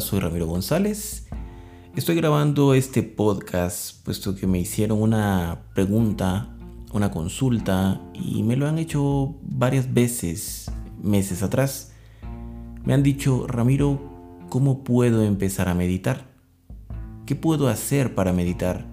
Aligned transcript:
Soy 0.00 0.20
Ramiro 0.20 0.46
González. 0.46 1.26
Estoy 1.94 2.16
grabando 2.16 2.72
este 2.74 3.02
podcast 3.02 4.02
puesto 4.04 4.34
que 4.34 4.46
me 4.46 4.58
hicieron 4.58 5.02
una 5.02 5.66
pregunta, 5.74 6.56
una 6.92 7.10
consulta 7.10 8.00
y 8.14 8.42
me 8.42 8.56
lo 8.56 8.66
han 8.66 8.78
hecho 8.78 9.36
varias 9.42 9.92
veces 9.92 10.70
meses 11.02 11.42
atrás. 11.42 11.92
Me 12.84 12.94
han 12.94 13.02
dicho, 13.02 13.46
Ramiro, 13.46 14.00
¿cómo 14.48 14.84
puedo 14.84 15.22
empezar 15.22 15.68
a 15.68 15.74
meditar? 15.74 16.30
¿Qué 17.26 17.34
puedo 17.34 17.68
hacer 17.68 18.14
para 18.14 18.32
meditar? 18.32 18.86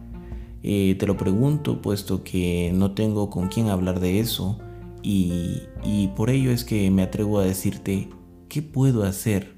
Eh, 0.64 0.96
te 1.00 1.08
lo 1.08 1.16
pregunto 1.16 1.82
puesto 1.82 2.24
que 2.24 2.72
no 2.74 2.92
tengo 2.92 3.30
con 3.30 3.48
quién 3.48 3.70
hablar 3.70 4.00
de 4.00 4.20
eso 4.20 4.60
y 5.04 6.10
por 6.18 6.30
ello 6.30 6.52
es 6.52 6.66
que 6.66 6.92
me 6.92 7.02
atrevo 7.02 7.40
a 7.40 7.46
decirte, 7.46 8.10
¿qué 8.50 8.62
puedo 8.62 9.04
hacer 9.04 9.57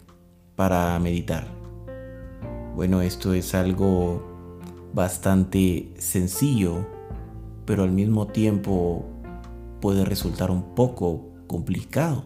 para 0.60 1.00
meditar? 1.00 1.48
Bueno, 2.76 3.02
esto 3.02 3.34
es 3.34 3.56
algo 3.56 4.22
bastante 4.94 5.94
sencillo, 5.98 6.86
pero 7.64 7.84
al 7.84 7.94
mismo 7.94 8.28
tiempo 8.28 9.06
puede 9.80 10.04
resultar 10.04 10.52
un 10.52 10.76
poco 10.76 11.30
complicado. 11.48 12.26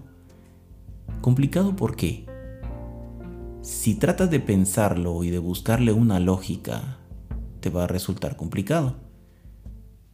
¿Complicado 1.21 1.75
por 1.75 1.95
qué? 1.95 2.25
Si 3.61 3.93
tratas 3.93 4.31
de 4.31 4.39
pensarlo 4.39 5.23
y 5.23 5.29
de 5.29 5.37
buscarle 5.37 5.93
una 5.93 6.19
lógica, 6.19 6.97
te 7.59 7.69
va 7.69 7.83
a 7.83 7.87
resultar 7.87 8.35
complicado. 8.35 8.95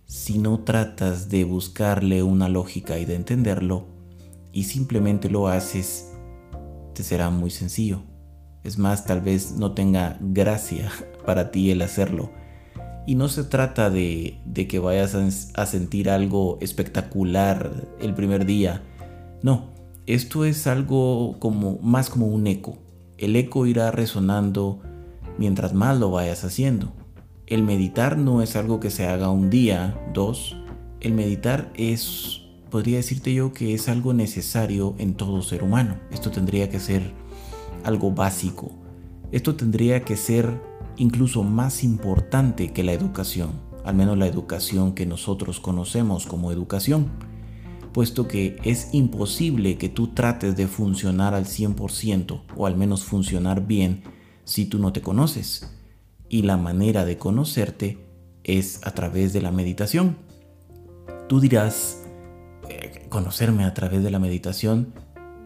Si 0.03 0.39
no 0.39 0.59
tratas 0.65 1.29
de 1.29 1.45
buscarle 1.45 2.21
una 2.21 2.49
lógica 2.49 2.99
y 2.99 3.05
de 3.05 3.15
entenderlo, 3.15 3.85
y 4.51 4.65
simplemente 4.65 5.29
lo 5.29 5.47
haces, 5.47 6.08
será 7.03 7.29
muy 7.29 7.49
sencillo. 7.49 8.01
Es 8.63 8.77
más, 8.77 9.05
tal 9.05 9.21
vez 9.21 9.53
no 9.53 9.73
tenga 9.73 10.17
gracia 10.19 10.91
para 11.25 11.51
ti 11.51 11.71
el 11.71 11.81
hacerlo. 11.81 12.31
Y 13.05 13.15
no 13.15 13.27
se 13.27 13.43
trata 13.43 13.89
de, 13.89 14.39
que 14.69 14.79
vayas 14.79 15.15
a, 15.55 15.65
sentir 15.65 16.09
algo 16.09 16.59
espectacular 16.61 17.71
el 17.99 18.13
primer 18.13 18.45
día. 18.45 18.83
No, 19.41 19.69
esto 20.05 20.45
es 20.45 20.67
algo 20.67 21.39
como 21.39 21.79
más 21.81 22.09
como 22.09 22.27
un 22.27 22.45
eco. 22.45 22.77
El 23.17 23.35
eco 23.35 23.65
irá 23.65 23.89
resonando 23.89 24.79
mientras 25.39 25.73
más 25.73 25.97
lo 25.97 26.11
vayas 26.11 26.43
haciendo. 26.43 26.93
El 27.47 27.63
meditar 27.63 28.15
no 28.15 28.43
es 28.43 28.55
algo 28.55 28.79
que 28.79 28.91
se 28.91 29.07
haga 29.07 29.31
un 29.31 29.49
día, 29.49 29.99
dos. 30.13 30.55
El 31.01 31.13
meditar 31.13 31.71
es, 31.73 32.38
podría 32.69 32.97
decirte 32.97 33.33
yo, 33.33 33.53
que 33.53 33.73
es 33.73 33.89
algo 33.89 34.13
necesario 34.13 34.95
en 34.97 35.13
todo 35.15 35.41
ser 35.41 35.63
humano. 35.63 35.97
Esto 36.11 36.31
tendría 36.31 36.69
que 36.69 36.79
ser 36.79 37.13
algo 37.83 38.11
básico. 38.11 38.71
Esto 39.31 39.55
tendría 39.55 40.01
que 40.03 40.17
ser 40.17 40.61
incluso 40.97 41.43
más 41.43 41.83
importante 41.83 42.73
que 42.73 42.83
la 42.83 42.93
educación, 42.93 43.51
al 43.85 43.95
menos 43.95 44.17
la 44.17 44.27
educación 44.27 44.93
que 44.93 45.05
nosotros 45.05 45.59
conocemos 45.59 46.25
como 46.25 46.51
educación, 46.51 47.07
puesto 47.93 48.27
que 48.27 48.57
es 48.63 48.89
imposible 48.93 49.77
que 49.77 49.89
tú 49.89 50.09
trates 50.09 50.55
de 50.55 50.67
funcionar 50.67 51.33
al 51.33 51.45
100% 51.45 52.41
o 52.55 52.65
al 52.65 52.75
menos 52.75 53.03
funcionar 53.03 53.65
bien 53.65 54.03
si 54.43 54.65
tú 54.65 54.79
no 54.79 54.93
te 54.93 55.01
conoces. 55.01 55.71
Y 56.27 56.43
la 56.43 56.57
manera 56.57 57.05
de 57.05 57.17
conocerte 57.17 57.97
es 58.43 58.85
a 58.85 58.91
través 58.91 59.33
de 59.33 59.41
la 59.41 59.51
meditación. 59.51 60.17
Tú 61.27 61.39
dirás, 61.39 61.98
conocerme 63.09 63.63
a 63.65 63.73
través 63.73 64.03
de 64.03 64.11
la 64.11 64.19
meditación 64.19 64.93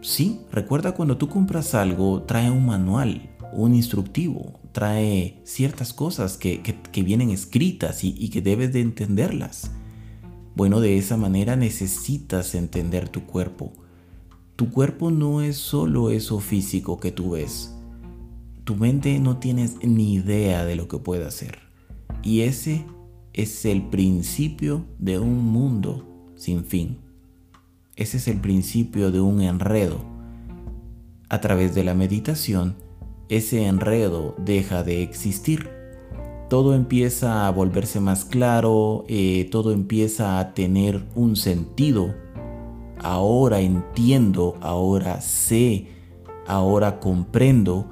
Sí, 0.04 0.42
recuerda 0.52 0.96
cuando 0.96 1.16
tú 1.16 1.30
compras 1.30 1.74
algo, 1.74 2.24
trae 2.24 2.52
un 2.52 2.66
manual, 2.66 3.30
un 3.54 3.74
instructivo, 3.74 4.60
trae 4.74 5.40
ciertas 5.46 5.94
cosas 5.94 6.36
que, 6.36 6.62
vienen 6.94 7.30
escritas 7.30 8.04
y, 8.04 8.14
y 8.20 8.28
que 8.28 8.42
debes 8.42 8.74
de 8.74 8.82
entenderlas. 8.82 9.72
Bueno, 10.58 10.82
de 10.82 10.98
esa 10.98 11.16
manera 11.16 11.56
necesitas 11.56 12.54
entender 12.54 13.08
tu 13.08 13.26
cuerpo. 13.26 13.72
Tu 14.58 14.72
cuerpo 14.72 15.10
no 15.10 15.42
es 15.42 15.56
solo 15.56 16.10
eso 16.10 16.42
físico 16.42 17.00
que 17.00 17.14
tú 17.14 17.32
ves. 17.32 17.74
Tu 18.66 18.76
mente 18.76 19.18
no 19.20 19.38
tienes 19.38 19.78
ni 19.84 20.16
idea 20.16 20.66
de 20.66 20.76
lo 20.76 20.90
que 20.90 20.98
puede 20.98 21.26
hacer. 21.26 21.60
Y 22.22 22.42
ese 22.42 22.86
es 23.32 23.64
el 23.64 23.84
principio 23.84 24.86
de 25.00 25.18
un 25.18 25.46
mundo 25.46 26.06
sin 26.36 26.66
fin. 26.66 27.03
Ese 27.96 28.18
es 28.18 28.28
el 28.28 28.40
principio 28.40 29.12
de 29.12 29.22
un 29.22 29.42
enredo. 29.42 30.00
A 31.30 31.42
través 31.42 31.76
de 31.76 31.84
la 31.84 31.94
meditación, 31.94 32.76
ese 33.30 33.68
enredo 33.68 34.36
deja 34.40 34.82
de 34.82 35.04
existir. 35.04 35.70
Todo 36.50 36.74
empieza 36.74 37.48
a 37.48 37.52
volverse 37.52 38.00
más 38.00 38.26
claro, 38.26 39.06
eh, 39.08 39.48
todo 39.52 39.72
empieza 39.72 40.40
a 40.40 40.56
tener 40.56 41.04
un 41.14 41.36
sentido. 41.36 42.16
Ahora 43.00 43.62
entiendo, 43.62 44.58
ahora 44.62 45.22
sé, 45.22 45.88
ahora 46.48 47.00
comprendo. 47.00 47.92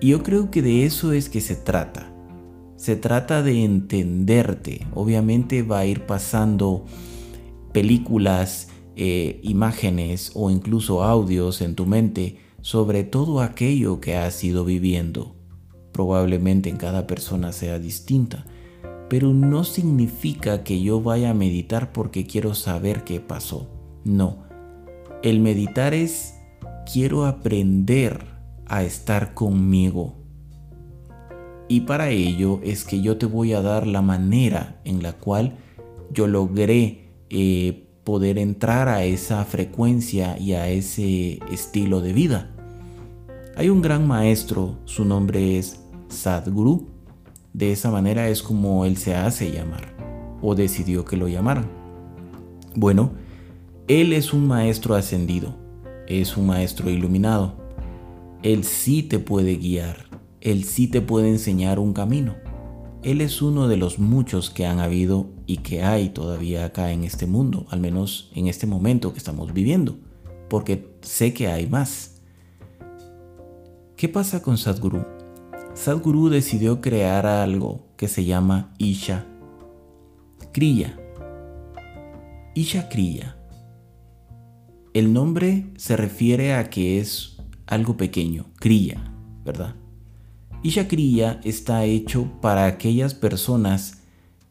Y 0.00 0.08
yo 0.08 0.24
creo 0.24 0.50
que 0.50 0.60
de 0.60 0.86
eso 0.86 1.12
es 1.12 1.28
que 1.28 1.40
se 1.40 1.54
trata. 1.54 2.12
Se 2.74 2.96
trata 2.96 3.44
de 3.44 3.64
entenderte. 3.64 4.86
Obviamente 4.92 5.62
va 5.62 5.80
a 5.80 5.86
ir 5.86 6.04
pasando 6.04 6.84
películas, 7.72 8.68
eh, 8.96 9.40
imágenes 9.42 10.32
o 10.34 10.50
incluso 10.50 11.04
audios 11.04 11.60
en 11.60 11.74
tu 11.74 11.86
mente 11.86 12.38
sobre 12.62 13.04
todo 13.04 13.42
aquello 13.42 14.00
que 14.00 14.16
has 14.16 14.42
ido 14.42 14.64
viviendo. 14.64 15.36
Probablemente 15.92 16.68
en 16.68 16.78
cada 16.78 17.06
persona 17.06 17.52
sea 17.52 17.78
distinta, 17.78 18.44
pero 19.08 19.32
no 19.32 19.62
significa 19.62 20.64
que 20.64 20.82
yo 20.82 21.00
vaya 21.00 21.30
a 21.30 21.34
meditar 21.34 21.92
porque 21.92 22.26
quiero 22.26 22.54
saber 22.54 23.04
qué 23.04 23.20
pasó. 23.20 23.70
No, 24.02 24.44
el 25.22 25.40
meditar 25.40 25.94
es 25.94 26.34
quiero 26.92 27.26
aprender 27.26 28.24
a 28.66 28.82
estar 28.82 29.34
conmigo. 29.34 30.16
Y 31.68 31.82
para 31.82 32.10
ello 32.10 32.60
es 32.64 32.84
que 32.84 33.00
yo 33.00 33.16
te 33.16 33.26
voy 33.26 33.52
a 33.52 33.62
dar 33.62 33.86
la 33.86 34.02
manera 34.02 34.80
en 34.84 35.02
la 35.02 35.12
cual 35.12 35.56
yo 36.12 36.26
logré 36.26 37.12
eh, 37.30 37.85
poder 38.06 38.38
entrar 38.38 38.88
a 38.88 39.02
esa 39.02 39.44
frecuencia 39.44 40.38
y 40.38 40.52
a 40.52 40.68
ese 40.68 41.40
estilo 41.50 42.00
de 42.00 42.12
vida. 42.12 42.54
Hay 43.56 43.68
un 43.68 43.82
gran 43.82 44.06
maestro, 44.06 44.78
su 44.84 45.04
nombre 45.04 45.58
es 45.58 45.80
Sadhguru. 46.08 46.86
De 47.52 47.72
esa 47.72 47.90
manera 47.90 48.28
es 48.28 48.44
como 48.44 48.84
él 48.84 48.96
se 48.96 49.16
hace 49.16 49.50
llamar, 49.50 49.96
o 50.40 50.54
decidió 50.54 51.04
que 51.04 51.16
lo 51.16 51.26
llamaran. 51.26 51.66
Bueno, 52.76 53.10
él 53.88 54.12
es 54.12 54.32
un 54.32 54.46
maestro 54.46 54.94
ascendido, 54.94 55.56
es 56.06 56.36
un 56.36 56.46
maestro 56.46 56.88
iluminado. 56.88 57.56
Él 58.44 58.62
sí 58.62 59.02
te 59.02 59.18
puede 59.18 59.56
guiar, 59.56 60.06
él 60.40 60.62
sí 60.62 60.86
te 60.86 61.00
puede 61.00 61.28
enseñar 61.28 61.80
un 61.80 61.92
camino. 61.92 62.36
Él 63.06 63.20
es 63.20 63.40
uno 63.40 63.68
de 63.68 63.76
los 63.76 64.00
muchos 64.00 64.50
que 64.50 64.66
han 64.66 64.80
habido 64.80 65.28
y 65.46 65.58
que 65.58 65.84
hay 65.84 66.08
todavía 66.08 66.64
acá 66.64 66.90
en 66.90 67.04
este 67.04 67.28
mundo, 67.28 67.64
al 67.70 67.78
menos 67.78 68.32
en 68.34 68.48
este 68.48 68.66
momento 68.66 69.12
que 69.12 69.18
estamos 69.18 69.52
viviendo, 69.52 69.96
porque 70.48 70.92
sé 71.02 71.32
que 71.32 71.46
hay 71.46 71.68
más. 71.68 72.20
¿Qué 73.96 74.08
pasa 74.08 74.42
con 74.42 74.58
Sadhguru? 74.58 75.04
Sadhguru 75.74 76.30
decidió 76.30 76.80
crear 76.80 77.26
algo 77.26 77.86
que 77.96 78.08
se 78.08 78.24
llama 78.24 78.74
Isha 78.76 79.24
Kriya. 80.52 80.98
Isha 82.56 82.88
Kriya. 82.88 83.36
El 84.94 85.12
nombre 85.12 85.70
se 85.76 85.96
refiere 85.96 86.54
a 86.54 86.70
que 86.70 86.98
es 86.98 87.36
algo 87.68 87.96
pequeño, 87.96 88.46
Kriya, 88.56 89.12
¿verdad? 89.44 89.76
Isha 90.62 90.88
Kriya 90.88 91.40
está 91.44 91.84
hecho 91.84 92.30
para 92.40 92.66
aquellas 92.66 93.14
personas 93.14 93.98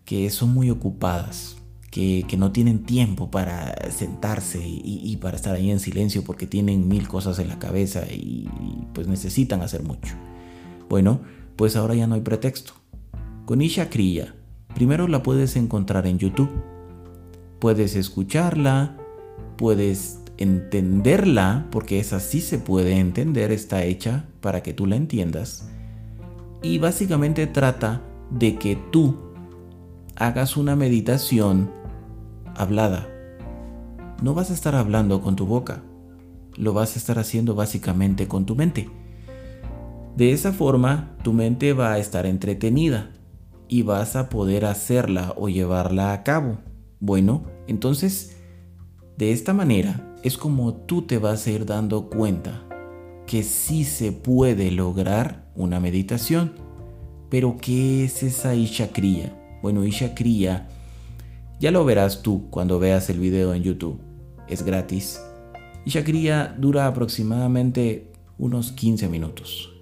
que 0.06 0.30
son 0.30 0.54
muy 0.54 0.69
ocupadas, 0.69 1.57
que, 1.92 2.25
no 2.38 2.52
tienen 2.52 2.84
tiempo 2.84 3.31
para 3.31 3.90
sentarse 3.90 4.60
y, 4.63 5.18
para 5.18 5.36
estar 5.36 5.56
ahí 5.56 5.72
en 5.72 5.80
silencio 5.80 6.24
porque 6.24 6.46
tienen 6.46 6.88
mil 6.88 7.07
cosas 7.07 7.40
en 7.40 7.48
la 7.48 7.57
cabeza 7.60 8.04
y, 8.12 8.50
pues 8.94 9.07
necesitan 9.07 9.62
hacer 9.62 9.84
mucho. 9.84 10.16
Bueno, 10.90 11.22
pues 11.56 11.75
ahora 11.75 11.96
ya 11.96 12.07
no 12.07 12.16
hay 12.16 12.22
pretexto. 12.22 12.74
Con 13.46 13.62
Isha 13.62 13.90
Kriya, 13.90 14.36
primero 14.74 15.07
la 15.07 15.24
puedes 15.24 15.56
encontrar 15.56 16.06
en 16.06 16.19
YouTube. 16.19 16.52
Puedes 17.60 17.96
escucharla, 17.96 18.98
puedes 19.57 20.19
entenderla, 20.38 21.68
porque 21.72 22.00
esa 22.00 22.19
sí 22.19 22.42
se 22.42 22.60
puede 22.60 23.00
entender, 23.00 23.52
está 23.52 23.86
hecha 23.86 24.25
para 24.42 24.62
que 24.62 24.74
tú 24.74 24.86
la 24.86 24.98
entiendas. 24.98 25.69
Y 26.66 26.80
básicamente 26.80 27.46
trata 27.46 28.02
de 28.32 28.56
que 28.56 28.76
tú 28.76 29.16
hagas 30.16 30.58
una 30.58 30.76
meditación 30.76 31.70
hablada. 32.56 33.08
No 34.24 34.34
vas 34.34 34.50
a 34.50 34.56
estar 34.56 34.74
hablando 34.74 35.22
con 35.22 35.36
tu 35.36 35.46
boca, 35.46 35.84
lo 36.56 36.74
vas 36.74 36.96
a 36.96 36.98
estar 36.98 37.20
haciendo 37.20 37.54
básicamente 37.54 38.28
con 38.28 38.48
tu 38.48 38.56
mente. 38.56 38.90
De 40.18 40.32
esa 40.32 40.54
forma, 40.54 41.16
tu 41.22 41.34
mente 41.34 41.74
va 41.74 41.94
a 41.94 42.00
estar 42.00 42.26
entretenida 42.26 43.12
y 43.68 43.84
vas 43.84 44.16
a 44.16 44.30
poder 44.30 44.66
hacerla 44.66 45.36
o 45.38 45.50
llevarla 45.50 46.14
a 46.14 46.24
cabo. 46.24 46.58
Bueno, 47.00 47.44
entonces, 47.68 48.38
de 49.20 49.34
esta 49.34 49.54
manera 49.54 50.16
es 50.24 50.36
como 50.36 50.74
tú 50.74 51.04
te 51.04 51.20
vas 51.20 51.46
a 51.46 51.52
ir 51.52 51.68
dando 51.68 52.10
cuenta 52.10 52.65
que 53.27 53.44
sí 53.44 53.83
se 53.83 54.12
puede 54.12 54.72
lograr 54.72 55.45
una 55.56 55.80
meditación. 55.80 56.54
Pero 57.30 57.57
¿qué 57.60 58.06
es 58.06 58.24
esa 58.24 58.56
Isha 58.56 58.92
Kriya? 58.92 59.33
Bueno, 59.62 59.83
Isha 59.83 60.13
Kriya 60.13 60.68
ya 61.60 61.72
lo 61.72 61.86
verás 61.86 62.22
tú 62.22 62.50
cuando 62.50 62.80
veas 62.80 63.10
el 63.10 63.19
video 63.19 63.54
en 63.54 63.63
YouTube. 63.63 64.00
Es 64.48 64.63
gratis. 64.63 65.22
Isha 65.86 66.04
Kriya 66.04 66.56
dura 66.57 66.88
aproximadamente 66.88 68.12
unos 68.38 68.72
15 68.72 69.07
minutos. 69.07 69.74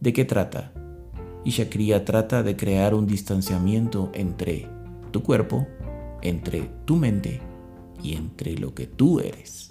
¿De 0.00 0.12
qué 0.12 0.24
trata? 0.24 0.72
Isha 1.44 1.68
Kriya 1.68 2.04
trata 2.04 2.42
de 2.42 2.56
crear 2.56 2.94
un 2.94 3.06
distanciamiento 3.06 4.10
entre 4.14 4.68
tu 5.10 5.22
cuerpo, 5.22 5.66
entre 6.22 6.70
tu 6.84 6.96
mente 6.96 7.40
y 8.02 8.14
entre 8.14 8.56
lo 8.56 8.74
que 8.74 8.86
tú 8.86 9.20
eres. 9.20 9.68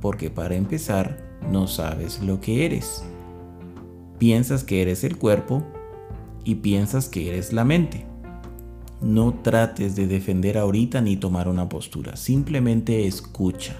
Porque 0.00 0.30
para 0.30 0.56
empezar, 0.56 1.29
no 1.50 1.66
sabes 1.66 2.22
lo 2.22 2.40
que 2.40 2.66
eres. 2.66 3.04
Piensas 4.18 4.64
que 4.64 4.82
eres 4.82 5.04
el 5.04 5.16
cuerpo 5.16 5.62
y 6.44 6.56
piensas 6.56 7.08
que 7.08 7.28
eres 7.28 7.52
la 7.52 7.64
mente. 7.64 8.06
No 9.00 9.34
trates 9.42 9.96
de 9.96 10.06
defender 10.06 10.58
ahorita 10.58 11.00
ni 11.00 11.16
tomar 11.16 11.48
una 11.48 11.68
postura, 11.68 12.16
simplemente 12.16 13.06
escucha. 13.06 13.74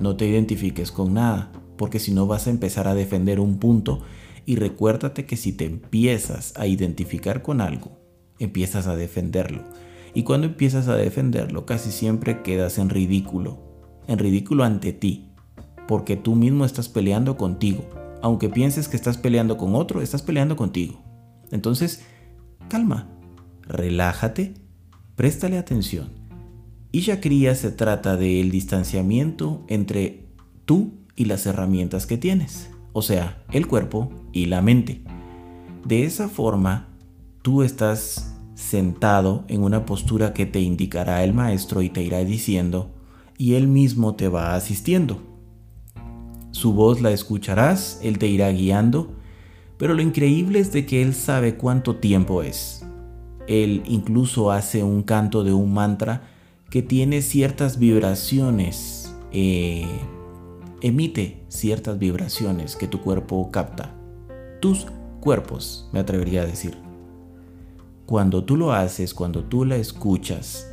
No 0.00 0.16
te 0.16 0.26
identifiques 0.26 0.90
con 0.90 1.14
nada, 1.14 1.52
porque 1.76 1.98
si 1.98 2.12
no 2.12 2.26
vas 2.26 2.46
a 2.46 2.50
empezar 2.50 2.88
a 2.88 2.94
defender 2.94 3.40
un 3.40 3.58
punto 3.58 4.00
y 4.46 4.56
recuérdate 4.56 5.26
que 5.26 5.36
si 5.36 5.52
te 5.52 5.66
empiezas 5.66 6.54
a 6.56 6.66
identificar 6.66 7.42
con 7.42 7.60
algo, 7.60 7.98
empiezas 8.38 8.86
a 8.86 8.96
defenderlo. 8.96 9.62
Y 10.14 10.24
cuando 10.24 10.46
empiezas 10.46 10.88
a 10.88 10.96
defenderlo, 10.96 11.64
casi 11.64 11.90
siempre 11.90 12.42
quedas 12.42 12.78
en 12.78 12.90
ridículo, 12.90 13.58
en 14.08 14.18
ridículo 14.18 14.64
ante 14.64 14.92
ti, 14.92 15.31
porque 15.88 16.16
tú 16.16 16.34
mismo 16.34 16.64
estás 16.64 16.88
peleando 16.88 17.36
contigo. 17.36 17.84
Aunque 18.22 18.48
pienses 18.48 18.88
que 18.88 18.96
estás 18.96 19.18
peleando 19.18 19.56
con 19.56 19.74
otro, 19.74 20.00
estás 20.00 20.22
peleando 20.22 20.56
contigo. 20.56 21.00
Entonces, 21.50 22.04
calma, 22.68 23.08
relájate, 23.62 24.54
préstale 25.16 25.58
atención. 25.58 26.10
Y 26.92 27.02
Cría 27.02 27.54
se 27.54 27.70
trata 27.70 28.16
del 28.16 28.50
distanciamiento 28.50 29.64
entre 29.66 30.26
tú 30.66 30.92
y 31.16 31.24
las 31.24 31.46
herramientas 31.46 32.06
que 32.06 32.18
tienes, 32.18 32.70
o 32.92 33.02
sea, 33.02 33.42
el 33.50 33.66
cuerpo 33.66 34.10
y 34.32 34.46
la 34.46 34.60
mente. 34.60 35.02
De 35.86 36.04
esa 36.04 36.28
forma, 36.28 36.88
tú 37.42 37.62
estás 37.62 38.34
sentado 38.54 39.44
en 39.48 39.62
una 39.62 39.86
postura 39.86 40.32
que 40.32 40.46
te 40.46 40.60
indicará 40.60 41.24
el 41.24 41.32
maestro 41.32 41.82
y 41.82 41.88
te 41.88 42.02
irá 42.02 42.18
diciendo, 42.24 42.94
y 43.38 43.54
él 43.54 43.68
mismo 43.68 44.14
te 44.14 44.28
va 44.28 44.54
asistiendo. 44.54 45.31
Su 46.62 46.74
voz 46.74 47.00
la 47.00 47.10
escucharás, 47.10 47.98
Él 48.04 48.18
te 48.18 48.28
irá 48.28 48.48
guiando, 48.52 49.10
pero 49.78 49.94
lo 49.94 50.00
increíble 50.00 50.60
es 50.60 50.72
de 50.72 50.86
que 50.86 51.02
Él 51.02 51.12
sabe 51.12 51.56
cuánto 51.56 51.96
tiempo 51.96 52.44
es. 52.44 52.86
Él 53.48 53.82
incluso 53.84 54.52
hace 54.52 54.84
un 54.84 55.02
canto 55.02 55.42
de 55.42 55.52
un 55.52 55.74
mantra 55.74 56.22
que 56.70 56.80
tiene 56.80 57.20
ciertas 57.20 57.80
vibraciones, 57.80 59.12
eh, 59.32 59.88
emite 60.82 61.44
ciertas 61.48 61.98
vibraciones 61.98 62.76
que 62.76 62.86
tu 62.86 63.00
cuerpo 63.00 63.50
capta. 63.50 63.92
Tus 64.60 64.86
cuerpos, 65.18 65.90
me 65.92 65.98
atrevería 65.98 66.42
a 66.42 66.46
decir. 66.46 66.78
Cuando 68.06 68.44
tú 68.44 68.56
lo 68.56 68.72
haces, 68.72 69.14
cuando 69.14 69.42
tú 69.42 69.64
la 69.64 69.74
escuchas, 69.74 70.70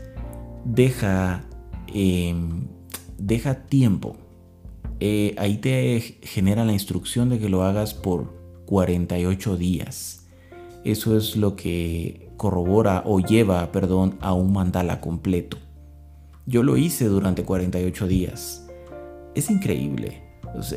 deja, 0.65 1.45
em, 1.87 2.67
deja 3.17 3.65
tiempo 3.65 4.28
eh, 4.99 5.35
ahí 5.37 5.57
te 5.57 5.99
genera 6.21 6.65
la 6.65 6.73
instrucción 6.73 7.29
de 7.29 7.39
que 7.39 7.49
lo 7.49 7.63
hagas 7.63 7.93
por 7.93 8.33
48 8.65 9.57
días. 9.57 10.27
Eso 10.83 11.17
es 11.17 11.35
lo 11.35 11.55
que 11.55 12.31
corrobora 12.37 13.03
o 13.05 13.19
lleva, 13.19 13.71
perdón, 13.71 14.17
a 14.21 14.33
un 14.33 14.53
mandala 14.53 15.01
completo. 15.01 15.57
Yo 16.45 16.63
lo 16.63 16.77
hice 16.77 17.05
durante 17.05 17.43
48 17.43 18.07
días. 18.07 18.67
Es 19.35 19.49
increíble. 19.49 20.23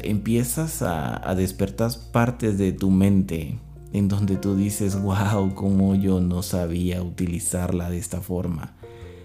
empiezas 0.03 0.83
a, 0.83 1.29
a 1.29 1.35
despertar 1.35 1.91
partes 2.13 2.59
de 2.59 2.73
tu 2.73 2.91
mente 2.91 3.59
en 3.93 4.09
donde 4.09 4.37
tú 4.37 4.57
dices, 4.57 5.01
wow, 5.01 5.55
cómo 5.55 5.95
yo 5.95 6.21
no 6.21 6.43
sabía 6.43 7.03
utilizarla 7.03 7.91
de 7.91 7.99
esta 7.99 8.21
forma. 8.21 8.75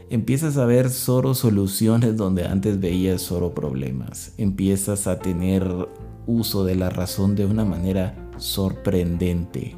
Empiezas 0.09 0.55
a 0.55 0.65
ver 0.65 0.89
solo 0.89 1.33
soluciones 1.33 2.15
donde 2.15 2.45
antes 2.45 2.79
veías 2.79 3.21
solo 3.21 3.53
problemas. 3.53 4.33
Empiezas 4.37 5.05
a 5.05 5.19
tener 5.19 5.67
uso 6.25 6.63
de 6.63 6.75
la 6.75 6.89
razón 6.89 7.35
de 7.35 7.45
una 7.45 7.65
manera 7.65 8.15
sorprendente. 8.37 9.75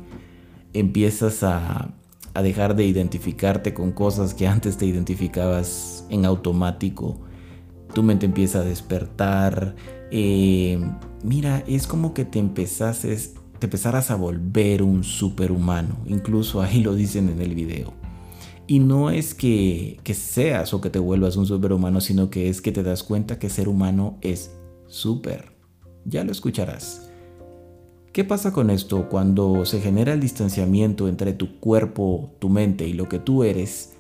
Empiezas 0.73 1.41
a, 1.41 1.95
dejar 2.43 2.75
de 2.75 2.85
identificarte 2.85 3.73
con 3.73 3.91
cosas 3.91 4.35
que 4.35 4.47
antes 4.47 4.77
te 4.77 4.85
identificabas 4.85 6.05
en 6.09 6.25
automático. 6.25 7.19
Tu 7.93 8.03
mente 8.03 8.27
empieza 8.27 8.59
a 8.59 8.63
despertar. 8.63 9.75
Eh, 10.11 10.79
mira, 11.23 11.63
es 11.67 11.87
como 11.87 12.13
que 12.13 12.23
te 12.23 12.37
empezases, 12.37 13.33
te 13.57 13.65
empezaras 13.65 14.11
a 14.11 14.15
volver 14.15 14.83
un 14.83 15.03
superhumano. 15.03 15.97
Incluso 16.05 16.61
ahí 16.61 16.83
lo 16.83 16.93
dicen 16.93 17.29
en 17.29 17.41
el 17.41 17.55
video. 17.55 17.98
Y 18.69 18.77
no 18.77 19.09
es 19.09 19.33
que, 19.33 19.99
seas 20.13 20.75
o 20.75 20.79
que 20.79 20.91
te 20.91 20.99
vuelvas 20.99 21.37
un 21.37 21.47
superhumano, 21.47 22.01
sino 22.01 22.29
que 22.29 22.49
es 22.49 22.61
que 22.61 22.71
te 22.71 22.83
das 22.83 23.01
cuenta 23.01 23.39
que 23.39 23.49
ser 23.49 23.67
humano 23.67 24.19
es 24.21 24.51
súper. 24.85 25.53
Ya 26.05 26.23
lo 26.23 26.31
escucharás. 26.31 27.09
¿Qué 28.13 28.23
pasa 28.23 28.53
con 28.53 28.69
esto 28.69 29.09
cuando 29.09 29.65
se 29.65 29.81
genera 29.81 30.13
el 30.13 30.19
distanciamiento 30.19 31.07
entre 31.07 31.33
tu 31.33 31.59
cuerpo, 31.59 32.35
tu 32.37 32.49
mente 32.49 32.87
y 32.87 32.93
lo 32.93 33.09
que 33.09 33.17
tú 33.17 33.43
eres? 33.43 33.95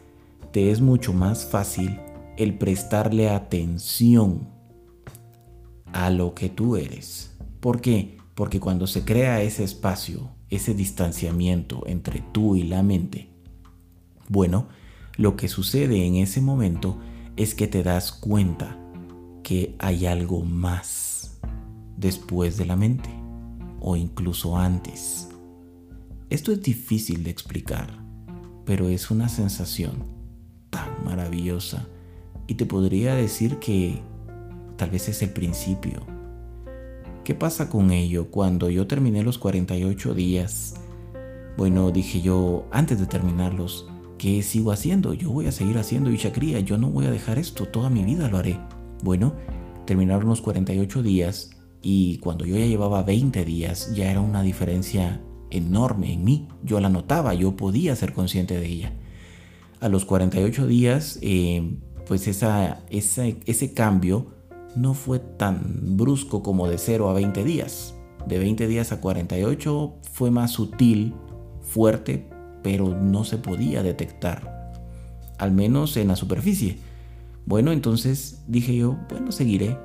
Te 0.51 0.69
es 0.69 0.81
mucho 0.81 1.13
más 1.13 1.45
fácil 1.45 1.99
el 2.37 2.55
prestarle 2.59 3.27
atención 3.27 4.49
a 5.93 6.11
lo 6.11 6.35
que 6.35 6.49
tú 6.49 6.75
eres. 6.75 7.35
¿Por 7.59 7.81
qué? 7.81 8.19
Porque 8.35 8.59
cuando 8.59 8.85
se 8.85 9.03
crea 9.03 9.41
ese 9.41 9.63
espacio, 9.63 10.29
ese 10.51 10.75
distanciamiento 10.75 11.81
entre 11.87 12.23
tú 12.31 12.55
y 12.55 12.61
la 12.61 12.83
mente, 12.83 13.28
bueno, 14.29 14.67
lo 15.17 15.35
que 15.35 15.49
sucede 15.49 16.05
en 16.05 16.15
ese 16.15 16.39
momento 16.39 16.97
es 17.35 17.55
que 17.55 17.67
te 17.67 17.83
das 17.83 18.11
cuenta 18.11 18.77
que 19.43 19.75
hay 19.79 20.05
algo 20.05 20.43
más 20.43 21.39
después 21.97 22.55
de 22.57 22.65
la 22.65 22.75
mente 22.75 23.09
o 23.81 23.95
incluso 23.95 24.57
antes. 24.57 25.27
Esto 26.29 26.51
es 26.51 26.61
difícil 26.61 27.23
de 27.23 27.31
explicar, 27.31 27.89
pero 28.65 28.87
es 28.87 29.09
una 29.09 29.29
sensación 29.29 30.03
tan 30.69 31.03
maravillosa 31.03 31.87
y 32.45 32.55
te 32.55 32.65
podría 32.65 33.15
decir 33.15 33.57
que 33.57 34.01
tal 34.77 34.91
vez 34.91 35.09
es 35.09 35.23
el 35.23 35.31
principio. 35.31 36.05
¿Qué 37.23 37.33
pasa 37.33 37.69
con 37.69 37.91
ello 37.91 38.29
cuando 38.29 38.69
yo 38.69 38.85
terminé 38.85 39.23
los 39.23 39.37
48 39.37 40.13
días? 40.13 40.75
Bueno, 41.57 41.91
dije 41.91 42.21
yo, 42.21 42.67
antes 42.71 42.99
de 42.99 43.05
terminarlos, 43.05 43.87
¿qué 44.19 44.43
sigo 44.43 44.71
haciendo? 44.71 45.15
Yo 45.15 45.31
voy 45.31 45.47
a 45.47 45.51
seguir 45.51 45.79
haciendo 45.79 46.11
Ishakriya, 46.11 46.59
yo 46.59 46.77
no 46.77 46.89
voy 46.89 47.07
a 47.07 47.11
dejar 47.11 47.39
esto, 47.39 47.65
toda 47.65 47.89
mi 47.89 48.03
vida 48.03 48.29
lo 48.29 48.37
haré. 48.37 48.59
Bueno, 49.01 49.33
terminaron 49.85 50.29
los 50.29 50.41
48 50.41 51.01
días 51.01 51.51
y 51.81 52.17
cuando 52.17 52.45
yo 52.45 52.57
ya 52.57 52.65
llevaba 52.65 53.01
20 53.01 53.45
días 53.45 53.95
ya 53.95 54.11
era 54.11 54.21
una 54.21 54.43
diferencia 54.43 55.21
enorme 55.49 56.13
en 56.13 56.23
mí. 56.23 56.47
Yo 56.63 56.79
la 56.79 56.89
notaba, 56.89 57.33
yo 57.33 57.55
podía 57.55 57.95
ser 57.95 58.13
consciente 58.13 58.59
de 58.59 58.67
ella. 58.67 58.93
A 59.79 59.87
los 59.87 60.03
48 60.05 60.67
días, 60.67 61.17
eh, 61.21 61.77
pues 62.05 62.27
esa, 62.27 62.83
ese 62.89 63.73
cambio 63.73 64.27
no 64.75 64.93
fue 64.93 65.19
tan 65.19 65.97
brusco 65.97 66.43
como 66.43 66.67
de 66.67 66.77
0 66.77 67.09
a 67.09 67.13
20 67.13 67.43
días. 67.45 67.95
De 68.27 68.37
20 68.37 68.67
días 68.67 68.91
a 68.91 68.99
48 68.99 69.95
fue 70.11 70.29
más 70.29 70.51
sutil, 70.51 71.13
fuerte, 71.61 72.27
pero 72.63 72.95
no 72.95 73.23
se 73.23 73.37
podía 73.37 73.83
detectar, 73.83 74.73
al 75.37 75.51
menos 75.51 75.97
en 75.97 76.09
la 76.09 76.15
superficie. 76.15 76.77
Bueno, 77.45 77.71
entonces 77.71 78.43
dije 78.47 78.75
yo, 78.75 78.97
bueno, 79.09 79.31
seguiré. 79.31 79.77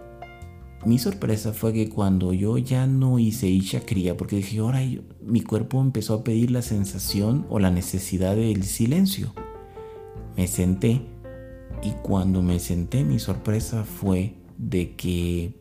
Mi 0.85 0.99
sorpresa 0.99 1.54
fue 1.54 1.73
que 1.73 1.88
cuando 1.88 2.35
yo 2.35 2.59
ya 2.59 2.87
no 2.87 3.19
hice 3.19 3.49
Isha 3.49 3.81
Kriya, 3.81 4.19
porque 4.19 4.37
dije, 4.37 4.59
ahora 4.59 4.81
mi 5.23 5.40
cuerpo 5.40 5.81
empezó 5.81 6.14
a 6.14 6.25
pedir 6.25 6.50
la 6.50 6.61
sensación 6.61 7.47
o 7.49 7.59
la 7.59 7.71
necesidad 7.71 8.37
del 8.37 8.64
silencio. 8.64 9.33
Me 10.37 10.47
senté 10.47 11.00
y 11.83 11.93
cuando 12.02 12.43
me 12.43 12.59
senté 12.59 13.02
mi 13.02 13.19
sorpresa 13.19 13.85
fue 13.85 14.35
de 14.59 14.95
que 14.95 15.57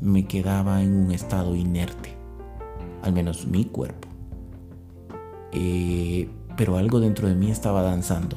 me 0.00 0.26
quedaba 0.26 0.82
en 0.82 0.96
un 0.96 1.12
estado 1.12 1.54
inerte, 1.54 2.14
al 3.02 3.12
menos 3.12 3.46
mi 3.46 3.64
cuerpo. 3.64 4.09
Eh, 5.52 6.28
pero 6.56 6.76
algo 6.76 7.00
dentro 7.00 7.28
de 7.28 7.34
mí 7.34 7.50
estaba 7.50 7.82
danzando, 7.82 8.36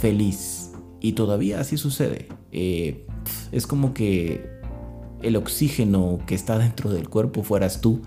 feliz. 0.00 0.72
Y 1.00 1.12
todavía 1.12 1.60
así 1.60 1.76
sucede. 1.76 2.28
Eh, 2.52 3.06
es 3.52 3.66
como 3.66 3.94
que 3.94 4.48
el 5.22 5.36
oxígeno 5.36 6.18
que 6.26 6.34
está 6.34 6.58
dentro 6.58 6.90
del 6.90 7.08
cuerpo 7.08 7.42
fueras 7.42 7.80
tú 7.80 8.02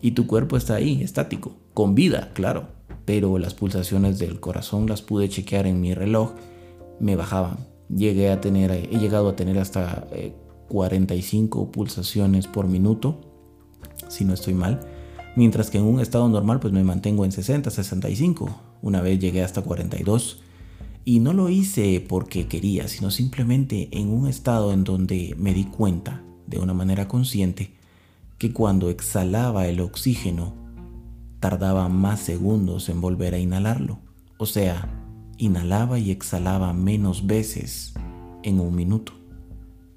y 0.00 0.12
tu 0.12 0.26
cuerpo 0.26 0.56
está 0.56 0.76
ahí, 0.76 1.02
estático, 1.02 1.52
con 1.74 1.94
vida, 1.94 2.30
claro. 2.34 2.68
Pero 3.04 3.38
las 3.38 3.54
pulsaciones 3.54 4.18
del 4.18 4.40
corazón 4.40 4.86
las 4.86 5.02
pude 5.02 5.28
chequear 5.28 5.66
en 5.66 5.80
mi 5.80 5.94
reloj, 5.94 6.32
me 7.00 7.16
bajaban. 7.16 7.58
Llegué 7.88 8.30
a 8.30 8.40
tener, 8.40 8.70
he 8.70 8.98
llegado 8.98 9.28
a 9.28 9.36
tener 9.36 9.58
hasta 9.58 10.06
45 10.68 11.62
eh, 11.62 11.72
pulsaciones 11.72 12.46
por 12.46 12.68
minuto, 12.68 13.20
si 14.08 14.24
no 14.24 14.34
estoy 14.34 14.54
mal. 14.54 14.80
Mientras 15.36 15.70
que 15.70 15.78
en 15.78 15.84
un 15.84 16.00
estado 16.00 16.28
normal 16.28 16.60
pues 16.60 16.72
me 16.72 16.84
mantengo 16.84 17.24
en 17.24 17.32
60, 17.32 17.70
65. 17.70 18.60
Una 18.82 19.00
vez 19.00 19.18
llegué 19.18 19.42
hasta 19.42 19.62
42. 19.62 20.42
Y 21.04 21.20
no 21.20 21.32
lo 21.32 21.48
hice 21.48 22.04
porque 22.06 22.46
quería, 22.46 22.88
sino 22.88 23.10
simplemente 23.10 23.88
en 23.92 24.08
un 24.08 24.28
estado 24.28 24.72
en 24.72 24.84
donde 24.84 25.34
me 25.38 25.54
di 25.54 25.64
cuenta, 25.64 26.22
de 26.46 26.58
una 26.58 26.74
manera 26.74 27.08
consciente, 27.08 27.74
que 28.38 28.52
cuando 28.52 28.90
exhalaba 28.90 29.66
el 29.66 29.80
oxígeno, 29.80 30.54
tardaba 31.40 31.88
más 31.88 32.20
segundos 32.20 32.88
en 32.88 33.00
volver 33.00 33.34
a 33.34 33.38
inhalarlo. 33.38 33.98
O 34.36 34.46
sea, 34.46 34.88
inhalaba 35.38 35.98
y 35.98 36.10
exhalaba 36.10 36.72
menos 36.72 37.26
veces 37.26 37.94
en 38.42 38.60
un 38.60 38.74
minuto, 38.74 39.12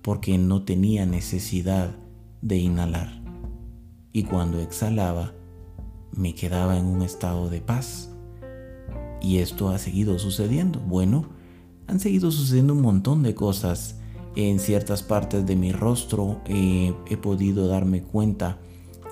porque 0.02 0.38
no 0.38 0.64
tenía 0.64 1.06
necesidad 1.06 1.96
de 2.42 2.58
inhalar. 2.58 3.23
Y 4.14 4.24
cuando 4.24 4.60
exhalaba, 4.60 5.34
me 6.12 6.36
quedaba 6.36 6.78
en 6.78 6.86
un 6.86 7.02
estado 7.02 7.50
de 7.50 7.60
paz 7.60 8.12
y 9.22 9.40
esto 9.40 9.70
ha 9.70 9.80
seguido 9.80 10.20
sucediendo. 10.20 10.80
Bueno, 10.80 11.26
han 11.88 12.00
seguido 12.00 12.30
sucediendo 12.30 12.74
un 12.74 12.82
montón 12.82 13.24
de 13.24 13.34
cosas 13.34 14.00
en 14.36 14.60
ciertas 14.60 15.02
partes 15.02 15.46
de 15.46 15.56
mi 15.56 15.72
rostro. 15.72 16.42
he 16.46 17.18
podido 17.18 17.68
darme 17.68 18.04
cuenta 18.04 18.60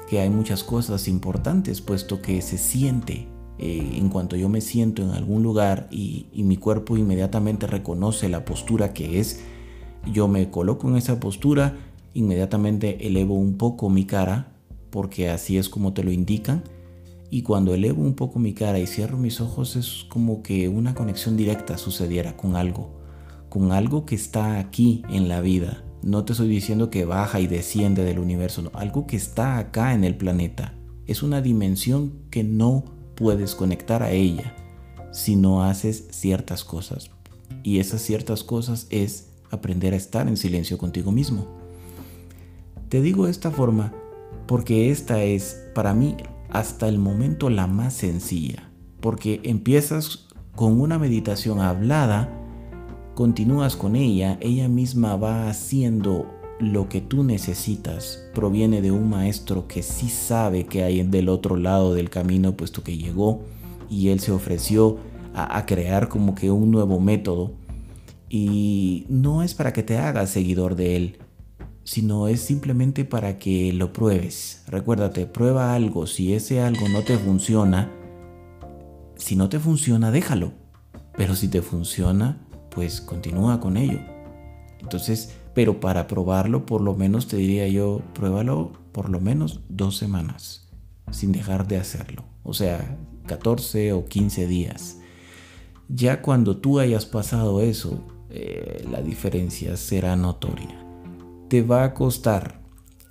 que 0.07 0.19
hay 0.19 0.29
muchas 0.29 0.63
cosas 0.63 1.07
importantes, 1.07 1.81
puesto 1.81 2.21
que 2.21 2.41
se 2.41 2.57
siente 2.57 3.27
eh, 3.57 3.93
en 3.95 4.09
cuanto 4.09 4.35
yo 4.35 4.49
me 4.49 4.61
siento 4.61 5.01
en 5.03 5.11
algún 5.11 5.43
lugar 5.43 5.87
y 5.91 6.25
mi 6.33 6.57
cuerpo 6.57 6.97
inmediatamente 6.97 7.67
reconoce 7.67 8.27
la 8.27 8.43
postura 8.43 8.93
que 8.93 9.19
es, 9.19 9.41
yo 10.11 10.27
me 10.27 10.49
coloco 10.49 10.87
en 10.89 10.97
esa 10.97 11.19
postura, 11.19 11.77
inmediatamente 12.13 13.07
elevo 13.07 13.35
un 13.35 13.57
poco 13.57 13.89
mi 13.89 14.05
cara, 14.05 14.50
porque 14.91 15.29
así 15.29 15.57
es 15.57 15.69
como 15.69 15.93
te 15.93 16.03
lo 16.03 16.11
indican 16.11 16.63
y 17.33 17.43
cuando 17.43 17.73
elevo 17.73 18.03
un 18.03 18.13
poco 18.13 18.39
mi 18.39 18.53
cara 18.53 18.77
y 18.77 18.85
cierro 18.85 19.17
mis 19.17 19.39
ojos 19.39 19.77
es 19.77 20.05
como 20.09 20.43
que 20.43 20.67
una 20.67 20.93
conexión 20.93 21.37
directa 21.37 21.77
sucediera 21.77 22.35
con 22.35 22.57
algo, 22.57 22.91
con 23.47 23.71
algo 23.71 24.05
que 24.05 24.15
está 24.15 24.59
aquí 24.59 25.03
en 25.09 25.29
la 25.29 25.39
vida. 25.39 25.81
No 26.03 26.25
te 26.25 26.33
estoy 26.33 26.49
diciendo 26.49 26.89
que 26.89 27.05
baja 27.05 27.39
y 27.39 27.47
desciende 27.47 28.03
del 28.03 28.19
universo, 28.19 28.69
algo 28.73 29.07
que 29.07 29.15
está 29.15 29.59
acá 29.59 29.93
en 29.93 30.03
el 30.03 30.17
planeta. 30.17 30.73
Es 31.07 31.23
una 31.23 31.41
dimensión 31.41 32.11
que 32.29 32.43
no 32.43 32.83
puedes 33.15 33.55
conectar 33.55 34.03
a 34.03 34.11
ella 34.11 34.53
si 35.13 35.37
no 35.37 35.63
haces 35.63 36.07
ciertas 36.11 36.65
cosas. 36.65 37.11
Y 37.63 37.79
esas 37.79 38.01
ciertas 38.01 38.43
cosas 38.43 38.87
es 38.89 39.29
aprender 39.51 39.93
a 39.93 39.97
estar 39.97 40.27
en 40.27 40.35
silencio 40.35 40.77
contigo 40.77 41.13
mismo. 41.13 41.47
Te 42.89 43.01
digo 43.01 43.25
de 43.25 43.31
esta 43.31 43.51
forma 43.51 43.93
porque 44.51 44.91
esta 44.91 45.23
es 45.23 45.65
para 45.73 45.93
mí 45.93 46.17
hasta 46.49 46.89
el 46.89 46.97
momento 46.97 47.49
la 47.49 47.67
más 47.67 47.93
sencilla, 47.93 48.69
porque 48.99 49.39
empiezas 49.45 50.27
con 50.57 50.81
una 50.81 50.99
meditación 50.99 51.61
hablada, 51.61 52.29
continúas 53.15 53.77
con 53.77 53.95
ella, 53.95 54.37
ella 54.41 54.67
misma 54.67 55.15
va 55.15 55.47
haciendo 55.47 56.29
lo 56.59 56.89
que 56.89 56.99
tú 56.99 57.23
necesitas, 57.23 58.29
proviene 58.33 58.81
de 58.81 58.91
un 58.91 59.09
maestro 59.09 59.69
que 59.69 59.83
sí 59.83 60.09
sabe 60.09 60.65
que 60.65 60.83
hay 60.83 61.01
del 61.03 61.29
otro 61.29 61.55
lado 61.55 61.93
del 61.93 62.09
camino, 62.09 62.57
puesto 62.57 62.83
que 62.83 62.97
llegó 62.97 63.43
y 63.89 64.09
él 64.09 64.19
se 64.19 64.33
ofreció 64.33 64.97
a, 65.33 65.59
a 65.59 65.65
crear 65.65 66.09
como 66.09 66.35
que 66.35 66.51
un 66.51 66.71
nuevo 66.71 66.99
método. 66.99 67.53
Y 68.27 69.05
no 69.07 69.43
es 69.43 69.53
para 69.53 69.71
que 69.71 69.81
te 69.81 69.97
hagas 69.97 70.29
seguidor 70.29 70.75
de 70.75 70.97
él, 70.97 71.20
sino 71.83 72.27
es 72.27 72.41
simplemente 72.41 73.05
para 73.05 73.39
que 73.39 73.73
lo 73.73 73.93
pruebes. 73.93 74.63
Recuérdate, 74.67 75.25
prueba 75.25 75.73
algo, 75.73 76.07
si 76.07 76.33
ese 76.33 76.61
algo 76.61 76.87
no 76.89 77.01
te 77.01 77.17
funciona, 77.17 77.91
si 79.15 79.35
no 79.35 79.49
te 79.49 79.59
funciona, 79.59 80.11
déjalo. 80.11 80.53
Pero 81.17 81.35
si 81.35 81.47
te 81.47 81.61
funciona, 81.61 82.47
pues 82.69 83.01
continúa 83.01 83.59
con 83.59 83.77
ello. 83.77 83.99
Entonces, 84.79 85.35
pero 85.53 85.79
para 85.79 86.07
probarlo, 86.07 86.65
por 86.65 86.81
lo 86.81 86.95
menos 86.95 87.27
te 87.27 87.37
diría 87.37 87.67
yo, 87.67 88.01
pruébalo 88.13 88.71
por 88.91 89.09
lo 89.09 89.19
menos 89.19 89.61
dos 89.69 89.97
semanas, 89.97 90.69
sin 91.11 91.31
dejar 91.31 91.67
de 91.67 91.77
hacerlo. 91.77 92.23
O 92.43 92.53
sea, 92.53 92.97
14 93.27 93.93
o 93.93 94.05
15 94.05 94.47
días. 94.47 94.97
Ya 95.89 96.21
cuando 96.21 96.57
tú 96.57 96.79
hayas 96.79 97.05
pasado 97.05 97.61
eso, 97.61 98.05
eh, 98.29 98.85
la 98.89 99.01
diferencia 99.01 99.75
será 99.75 100.15
notoria 100.15 100.80
te 101.51 101.61
va 101.63 101.83
a 101.83 101.93
costar. 101.93 102.61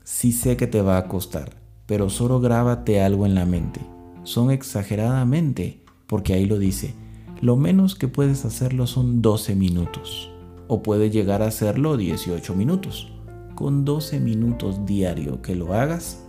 Sí 0.02 0.32
sé 0.32 0.56
que 0.56 0.66
te 0.66 0.80
va 0.80 0.96
a 0.96 1.08
costar, 1.08 1.58
pero 1.84 2.08
solo 2.08 2.40
grábate 2.40 3.02
algo 3.02 3.26
en 3.26 3.34
la 3.34 3.44
mente. 3.44 3.82
Son 4.22 4.50
exageradamente, 4.50 5.84
porque 6.06 6.32
ahí 6.32 6.46
lo 6.46 6.58
dice, 6.58 6.94
lo 7.42 7.58
menos 7.58 7.94
que 7.96 8.08
puedes 8.08 8.46
hacerlo 8.46 8.86
son 8.86 9.20
12 9.20 9.54
minutos. 9.56 10.30
O 10.68 10.82
puede 10.82 11.10
llegar 11.10 11.42
a 11.42 11.48
hacerlo 11.48 11.98
18 11.98 12.54
minutos. 12.54 13.12
Con 13.54 13.84
12 13.84 14.20
minutos 14.20 14.86
diario 14.86 15.42
que 15.42 15.54
lo 15.54 15.74
hagas, 15.74 16.24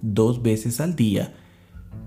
dos 0.00 0.40
veces 0.40 0.80
al 0.80 0.96
día, 0.96 1.34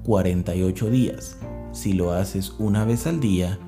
48 0.06 0.90
días. 0.90 1.38
Si 1.72 1.94
lo 1.94 2.14
haces 2.14 2.56
una 2.58 2.84
vez 2.84 3.06
al 3.06 3.20
día, 3.20 3.60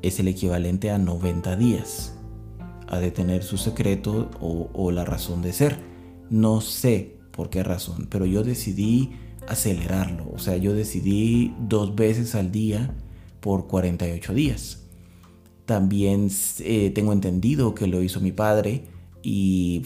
es 0.00 0.20
el 0.20 0.28
equivalente 0.28 0.92
a 0.92 0.98
90 0.98 1.56
días 1.56 2.11
ha 2.92 3.00
de 3.00 3.10
tener 3.10 3.42
su 3.42 3.56
secreto 3.56 4.30
o, 4.38 4.90
la 4.92 5.04
razón 5.06 5.40
de 5.40 5.54
ser. 5.54 5.78
No 6.28 6.60
sé 6.60 7.16
por 7.32 7.48
qué 7.48 7.62
razón, 7.62 8.06
pero 8.10 8.26
yo 8.26 8.44
decidí 8.44 9.12
acelerarlo. 9.48 10.30
O 10.34 10.38
sea, 10.38 10.58
yo 10.58 10.74
decidí 10.74 11.54
dos 11.58 11.94
veces 11.94 12.34
al 12.34 12.52
día 12.52 12.94
por 13.40 13.66
48 13.66 14.34
días. 14.34 14.82
También 15.64 16.28
eh, 16.60 16.90
tengo 16.94 17.14
entendido 17.14 17.74
que 17.74 17.86
lo 17.86 18.02
hizo 18.02 18.20
mi 18.20 18.30
padre 18.30 18.84
y 19.22 19.84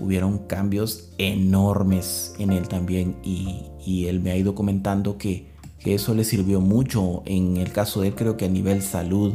hubieron 0.00 0.38
cambios 0.46 1.10
enormes 1.18 2.34
en 2.38 2.52
él 2.52 2.68
también 2.68 3.16
y, 3.22 3.66
él 4.06 4.20
me 4.20 4.30
ha 4.30 4.36
ido 4.36 4.54
comentando 4.54 5.16
que, 5.18 5.46
que, 5.78 5.94
eso 5.94 6.14
le 6.14 6.24
sirvió 6.24 6.62
mucho. 6.62 7.22
En 7.26 7.58
el 7.58 7.70
caso 7.70 8.00
de 8.00 8.08
él 8.08 8.14
creo 8.14 8.38
que 8.38 8.46
a 8.46 8.48
nivel 8.48 8.80
salud 8.80 9.34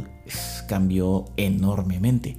cambió 0.66 1.26
enormemente 1.36 2.36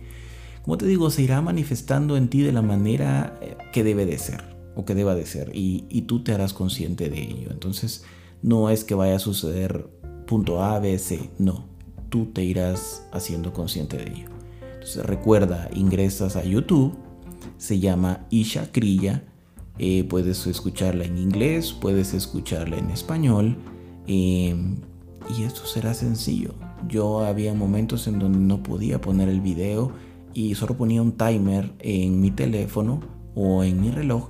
como 0.63 0.77
te 0.77 0.85
digo, 0.85 1.09
se 1.09 1.21
irá 1.21 1.41
manifestando 1.41 2.15
en 2.15 2.29
ti 2.29 2.41
de 2.41 2.53
la 2.53 2.61
manera 2.61 3.37
eh, 3.41 3.57
que 3.73 3.83
debe 3.83 4.05
de 4.05 4.17
ser 4.17 4.41
o 4.75 4.85
que 4.85 4.95
deba 4.95 5.13
de 5.13 5.25
ser 5.25 5.51
y, 5.53 6.01
tú 6.03 6.23
te 6.23 6.33
harás 6.33 6.53
consciente 6.53 7.09
de 7.09 7.21
ello. 7.21 7.49
Entonces, 7.51 8.05
no 8.41 8.69
es 8.69 8.83
que 8.83 8.95
vaya 8.95 9.17
a 9.17 9.19
suceder 9.19 9.87
punto 10.25 10.63
A, 10.63 10.79
B, 10.79 10.97
C, 10.97 11.29
no, 11.37 11.65
tú 12.09 12.27
te 12.27 12.43
irás 12.43 13.05
haciendo 13.11 13.53
consciente 13.53 13.97
de 13.97 14.11
ello. 14.11 14.29
Entonces, 14.73 15.05
recuerda, 15.05 15.69
ingresas 15.75 16.37
a 16.37 16.43
YouTube, 16.43 16.95
se 17.57 17.79
llama 17.79 18.25
Isha 18.29 18.71
Kriya, 18.71 19.23
eh, 19.79 20.05
puedes 20.05 20.47
escucharla 20.47 21.03
en 21.03 21.17
inglés, 21.17 21.73
puedes 21.73 22.13
escucharla 22.13 22.77
en 22.77 22.89
español. 22.89 23.57
Em, 24.07 24.77
y 25.37 25.43
esto 25.43 25.65
será 25.65 25.93
sencillo. 25.93 26.55
Yo 26.87 27.21
había 27.21 27.53
momentos 27.53 28.07
en 28.07 28.19
donde 28.19 28.39
no 28.39 28.63
podía 28.63 29.01
poner 29.01 29.29
el 29.29 29.41
video 29.41 29.91
y 30.33 30.55
solo 30.55 30.75
ponía 30.75 31.01
un 31.01 31.13
timer 31.13 31.73
en 31.79 32.19
mi 32.21 32.31
teléfono 32.31 33.01
o 33.35 33.63
en 33.63 33.81
mi 33.81 33.91
reloj 33.91 34.29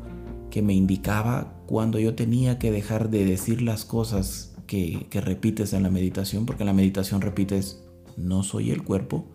que 0.50 0.62
me 0.62 0.74
indicaba 0.74 1.54
cuando 1.66 2.00
yo 2.00 2.14
tenía 2.16 2.60
que 2.60 2.72
dejar 2.72 3.10
de 3.10 3.26
decir 3.26 3.62
las 3.62 3.86
cosas 3.86 4.54
que, 4.68 5.08
repites 5.12 5.74
en 5.74 5.84
la 5.84 5.90
meditación, 5.90 6.46
porque 6.46 6.64
en 6.64 6.68
la 6.68 6.74
meditación 6.74 7.22
repites, 7.22 7.84
no 8.18 8.44
soy 8.44 8.72
el 8.72 8.84
cuerpo, 8.84 9.26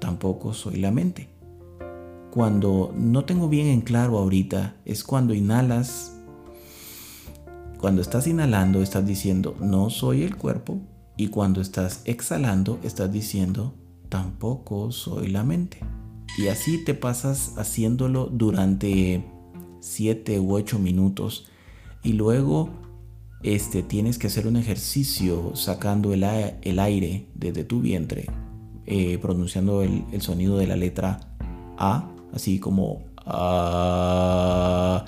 tampoco 0.00 0.52
soy 0.52 0.76
la 0.76 0.90
mente. 0.90 1.28
Cuando 2.30 2.92
no 2.96 3.24
tengo 3.24 3.48
bien 3.48 3.68
en 3.68 3.80
claro 3.80 4.18
ahorita 4.18 4.76
es 4.84 5.04
cuando 5.04 5.34
inhalas, 5.34 6.18
cuando 7.78 8.02
estás 8.02 8.26
inhalando 8.26 8.82
estás 8.82 9.06
diciendo, 9.06 9.56
no 9.60 9.88
soy 9.90 10.22
el 10.22 10.36
cuerpo, 10.36 10.80
y 11.16 11.28
cuando 11.28 11.60
estás 11.62 12.02
exhalando 12.04 12.78
estás 12.82 13.10
diciendo, 13.10 13.74
tampoco 14.08 14.92
soy 14.92 15.28
la 15.28 15.44
mente. 15.44 15.78
Y 16.38 16.48
así 16.48 16.84
te 16.84 16.94
pasas 16.94 17.54
haciéndolo 17.56 18.26
durante 18.26 19.24
7 19.80 20.40
u 20.40 20.54
8 20.54 20.78
minutos 20.78 21.46
y 22.02 22.12
luego 22.12 22.70
este, 23.42 23.82
tienes 23.82 24.18
que 24.18 24.26
hacer 24.26 24.46
un 24.46 24.56
ejercicio 24.56 25.54
sacando 25.54 26.12
el, 26.12 26.24
aire 26.24 27.26
desde 27.34 27.64
tu 27.64 27.80
vientre, 27.80 28.26
eh, 28.86 29.18
pronunciando 29.18 29.82
el, 29.82 30.20
sonido 30.20 30.58
de 30.58 30.66
la 30.66 30.76
letra 30.76 31.20
A, 31.78 32.08
así 32.32 32.58
como 32.58 33.04
A. 33.24 35.04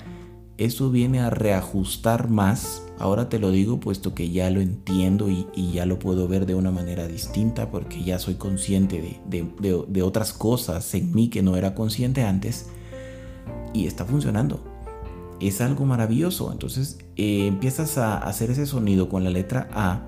Eso 0.57 0.91
viene 0.91 1.19
a 1.19 1.29
reajustar 1.29 2.29
más. 2.29 2.83
Ahora 2.99 3.29
te 3.29 3.39
lo 3.39 3.51
digo 3.51 3.79
puesto 3.79 4.13
que 4.13 4.29
ya 4.29 4.49
lo 4.49 4.59
entiendo 4.59 5.29
y, 5.29 5.47
ya 5.71 5.85
lo 5.85 5.99
puedo 5.99 6.27
ver 6.27 6.45
de 6.45 6.55
una 6.55 6.71
manera 6.71 7.07
distinta 7.07 7.71
porque 7.71 8.03
ya 8.03 8.19
soy 8.19 8.35
consciente 8.35 9.19
de 9.27 10.03
otras 10.03 10.33
cosas 10.33 10.93
en 10.93 11.13
mí 11.13 11.29
que 11.29 11.41
no 11.41 11.55
era 11.55 11.75
consciente 11.75 12.23
antes 12.23 12.67
y 13.73 13.87
está 13.87 14.03
funcionando 14.05 14.69
es 15.39 15.61
algo 15.61 15.85
maravilloso. 15.85 16.51
Entonces 16.51 16.99
eh, 17.15 17.47
empiezas 17.47 17.97
a 17.97 18.17
hacer 18.17 18.51
ese 18.51 18.65
sonido 18.65 19.09
con 19.09 19.23
la 19.23 19.29
letra 19.29 19.69
A 19.73 20.01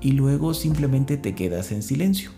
y 0.00 0.12
luego 0.12 0.54
simplemente 0.54 1.16
te 1.16 1.34
quedas 1.34 1.72
en 1.72 1.82
silencio. 1.82 2.30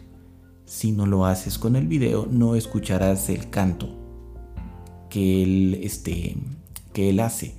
Si 0.64 0.92
no 0.92 1.06
lo 1.06 1.26
haces 1.26 1.58
con 1.58 1.76
el 1.76 1.86
video, 1.86 2.26
no 2.30 2.56
escucharás 2.56 3.28
el 3.28 3.50
canto 3.50 3.88
que 5.10 5.42
él, 5.42 5.80
este, 5.82 6.36
que 6.92 7.10
él 7.10 7.20
hace. 7.20 7.54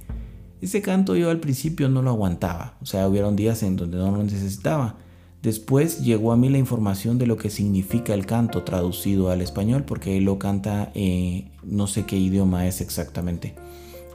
Ese 0.62 0.82
canto 0.82 1.16
yo 1.16 1.30
al 1.30 1.40
principio 1.40 1.90
no 1.90 2.02
lo 2.02 2.10
aguantaba, 2.10 2.78
o 2.82 2.86
sea, 2.86 3.08
hubieron 3.08 3.36
días 3.36 3.64
en 3.64 3.76
donde 3.76 3.98
no 3.98 4.12
lo 4.12 4.24
necesitaba. 4.24 4.96
Después 5.44 6.02
llegó 6.02 6.32
a 6.32 6.38
mí 6.38 6.50
la 6.50 6.58
información 6.58 7.20
de 7.20 7.28
lo 7.28 7.38
que 7.38 7.50
significa 7.50 8.14
el 8.14 8.26
canto 8.26 8.64
traducido 8.64 9.30
al 9.30 9.42
español, 9.42 9.84
porque 9.86 10.18
él 10.18 10.24
lo 10.24 10.40
canta, 10.40 10.92
en 10.96 11.52
no 11.64 11.88
sé 11.88 12.06
qué 12.06 12.18
idioma 12.18 12.68
es 12.68 12.82
exactamente 12.82 13.56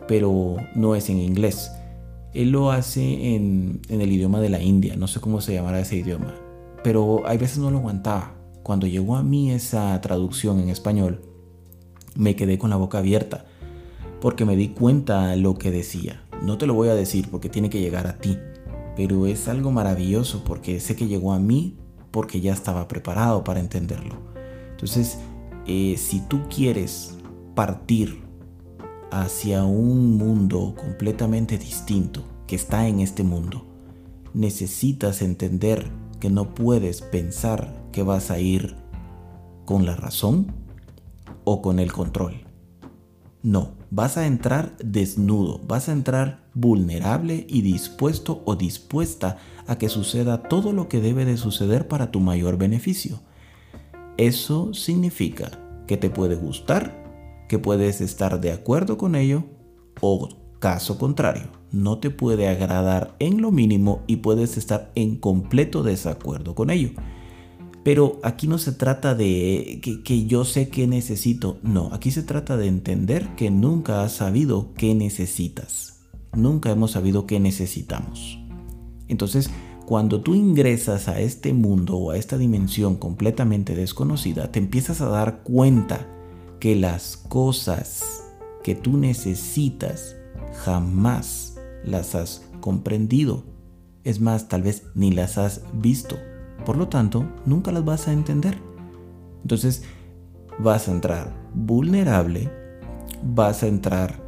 pero 0.07 0.57
no 0.75 0.95
es 0.95 1.09
en 1.11 1.19
inglés. 1.19 1.73
Él 2.35 2.51
lo 2.51 2.71
hace 2.71 3.35
en, 3.35 3.81
el 3.89 4.11
idioma 4.11 4.41
de 4.41 4.49
la 4.49 4.63
India, 4.63 4.97
no 4.97 5.07
sé 5.07 5.21
cómo 5.21 5.41
se 5.41 5.55
llamará 5.55 5.81
ese 5.81 5.97
idioma, 5.97 6.35
pero 6.83 7.27
hay 7.27 7.39
veces 7.39 7.59
no 7.59 7.71
lo 7.71 7.79
aguantaba. 7.79 8.35
Cuando 8.63 8.87
llegó 8.87 9.17
a 9.17 9.23
mí 9.23 9.51
esa 9.51 10.01
traducción 10.01 10.61
en 10.61 10.69
español, 10.69 11.23
me 12.15 12.37
quedé 12.37 12.59
con 12.59 12.71
la 12.71 12.77
boca 12.77 12.99
abierta, 12.99 13.45
porque 14.21 14.45
me 14.45 14.57
di 14.57 14.69
cuenta 14.69 15.35
lo 15.37 15.55
que 15.55 15.71
decía. 15.71 16.22
No 16.43 16.59
te 16.59 16.67
lo 16.67 16.75
voy 16.75 16.89
a 16.89 16.95
decir 16.97 17.29
porque 17.31 17.49
tiene 17.49 17.71
que 17.71 17.81
llegar 17.81 18.09
a 18.09 18.19
ti, 18.19 18.37
pero 18.97 19.27
es 19.27 19.47
algo 19.47 19.71
maravilloso 19.71 20.43
porque 20.45 20.81
sé 20.81 20.97
que 20.97 21.07
llegó 21.07 21.33
a 21.33 21.39
mí 21.39 21.77
porque 22.11 22.41
ya 22.41 22.53
estaba 22.53 22.89
preparado 22.89 23.45
para 23.45 23.61
entenderlo. 23.61 24.17
Entonces, 24.73 25.19
eh, 25.69 25.95
si 25.97 26.19
tú 26.19 26.41
quieres 26.49 27.17
partir 27.55 28.23
hacia 29.13 29.65
un 29.65 30.17
mundo 30.17 30.75
completamente 30.77 31.59
distinto 31.59 32.25
que 32.49 32.57
está 32.57 32.89
en 32.89 32.99
este 32.99 33.23
mundo, 33.23 33.65
necesitas 34.35 35.23
entender 35.23 35.93
que 36.19 36.29
no 36.29 36.55
puedes 36.57 37.03
pensar 37.03 37.73
que 37.93 38.03
vas 38.03 38.33
a 38.33 38.41
ir 38.41 38.75
con 39.65 39.87
la 39.87 39.95
razón 39.95 40.53
o 41.45 41.63
con 41.63 41.79
el 41.79 41.93
control. 41.93 42.43
No, 43.45 43.82
vas 43.95 44.17
a 44.17 44.27
entrar 44.27 44.75
desnudo, 44.83 45.61
vas 45.69 45.91
a 45.91 45.93
entrar 45.93 46.41
vulnerable 46.55 47.47
y 47.47 47.61
dispuesto 47.61 48.43
o 48.47 48.57
dispuesta 48.57 49.37
a 49.67 49.77
que 49.77 49.91
suceda 49.91 50.45
todo 50.45 50.73
lo 50.73 50.89
que 50.89 51.03
debe 51.03 51.27
de 51.27 51.37
suceder 51.37 51.89
para 51.89 52.11
tu 52.11 52.19
mayor 52.19 52.57
beneficio. 52.57 53.21
Eso 54.17 54.73
significa 54.73 55.51
que 55.87 55.99
te 55.99 56.09
puede 56.09 56.37
gustar 56.37 57.03
que 57.51 57.59
puedes 57.59 58.01
estar 58.01 58.41
de 58.41 58.53
acuerdo 58.53 58.97
con 58.97 59.15
ello 59.15 59.45
o 60.01 60.27
caso 60.59 60.97
contrario, 60.97 61.51
no 61.71 61.99
te 61.99 62.09
puede 62.09 62.49
agradar 62.49 63.15
en 63.19 63.43
lo 63.43 63.53
mínimo 63.53 64.05
y 64.07 64.17
puedes 64.17 64.57
estar 64.57 64.91
en 64.95 65.17
completo 65.17 65.83
desacuerdo 65.83 66.55
con 66.55 66.71
ello. 66.71 66.93
Pero 67.85 68.21
aquí 68.23 68.47
no 68.47 68.59
se 68.59 68.73
trata 68.73 69.15
de 69.15 69.81
que, 70.05 70.27
yo 70.27 70.45
sé 70.45 70.69
que 70.69 70.87
necesito, 70.87 71.59
no, 71.63 71.91
aquí 71.93 72.13
se 72.13 72.23
trata 72.23 72.57
de 72.57 72.69
entender 72.69 73.35
que 73.35 73.51
nunca 73.51 74.05
has 74.05 74.13
sabido 74.13 74.73
qué 74.75 74.95
necesitas, 74.95 76.05
nunca 76.33 76.71
hemos 76.71 76.93
sabido 76.93 77.27
qué 77.27 77.41
necesitamos. 77.41 78.39
Entonces, 79.09 79.51
cuando 79.85 80.21
tú 80.21 80.37
ingresas 80.37 81.09
a 81.09 81.21
este 81.21 81.53
mundo 81.53 81.97
o 81.97 82.13
a 82.13 82.17
esta 82.17 82.39
dimensión 82.39 82.95
completamente 82.97 83.75
desconocida, 83.75 84.53
te 84.53 84.61
empiezas 84.61 85.01
a 85.01 85.09
dar 85.09 85.43
cuenta 85.43 86.07
que 86.61 86.77
las 86.77 87.17
cosas 87.17 88.23
que 88.63 88.77
tú 88.77 88.97
necesitas 88.97 90.15
jamás 90.65 91.59
las 91.85 92.15
has 92.15 92.47
comprendido. 92.61 93.45
Es 94.05 94.21
más, 94.21 94.49
tal 94.49 94.63
vez 94.63 94.85
ni 94.95 95.11
las 95.11 95.37
has 95.37 95.63
visto. 95.75 96.17
Por 96.65 96.77
lo 96.77 96.89
tanto, 96.89 97.27
nunca 97.45 97.73
las 97.73 97.85
vas 97.85 98.09
a 98.09 98.13
entender. 98.13 98.59
Entonces, 99.43 99.83
vas 100.59 100.89
a 100.89 100.93
entrar 100.93 101.35
vulnerable, 101.55 102.51
vas 103.23 103.63
a 103.63 103.67
entrar 103.67 104.21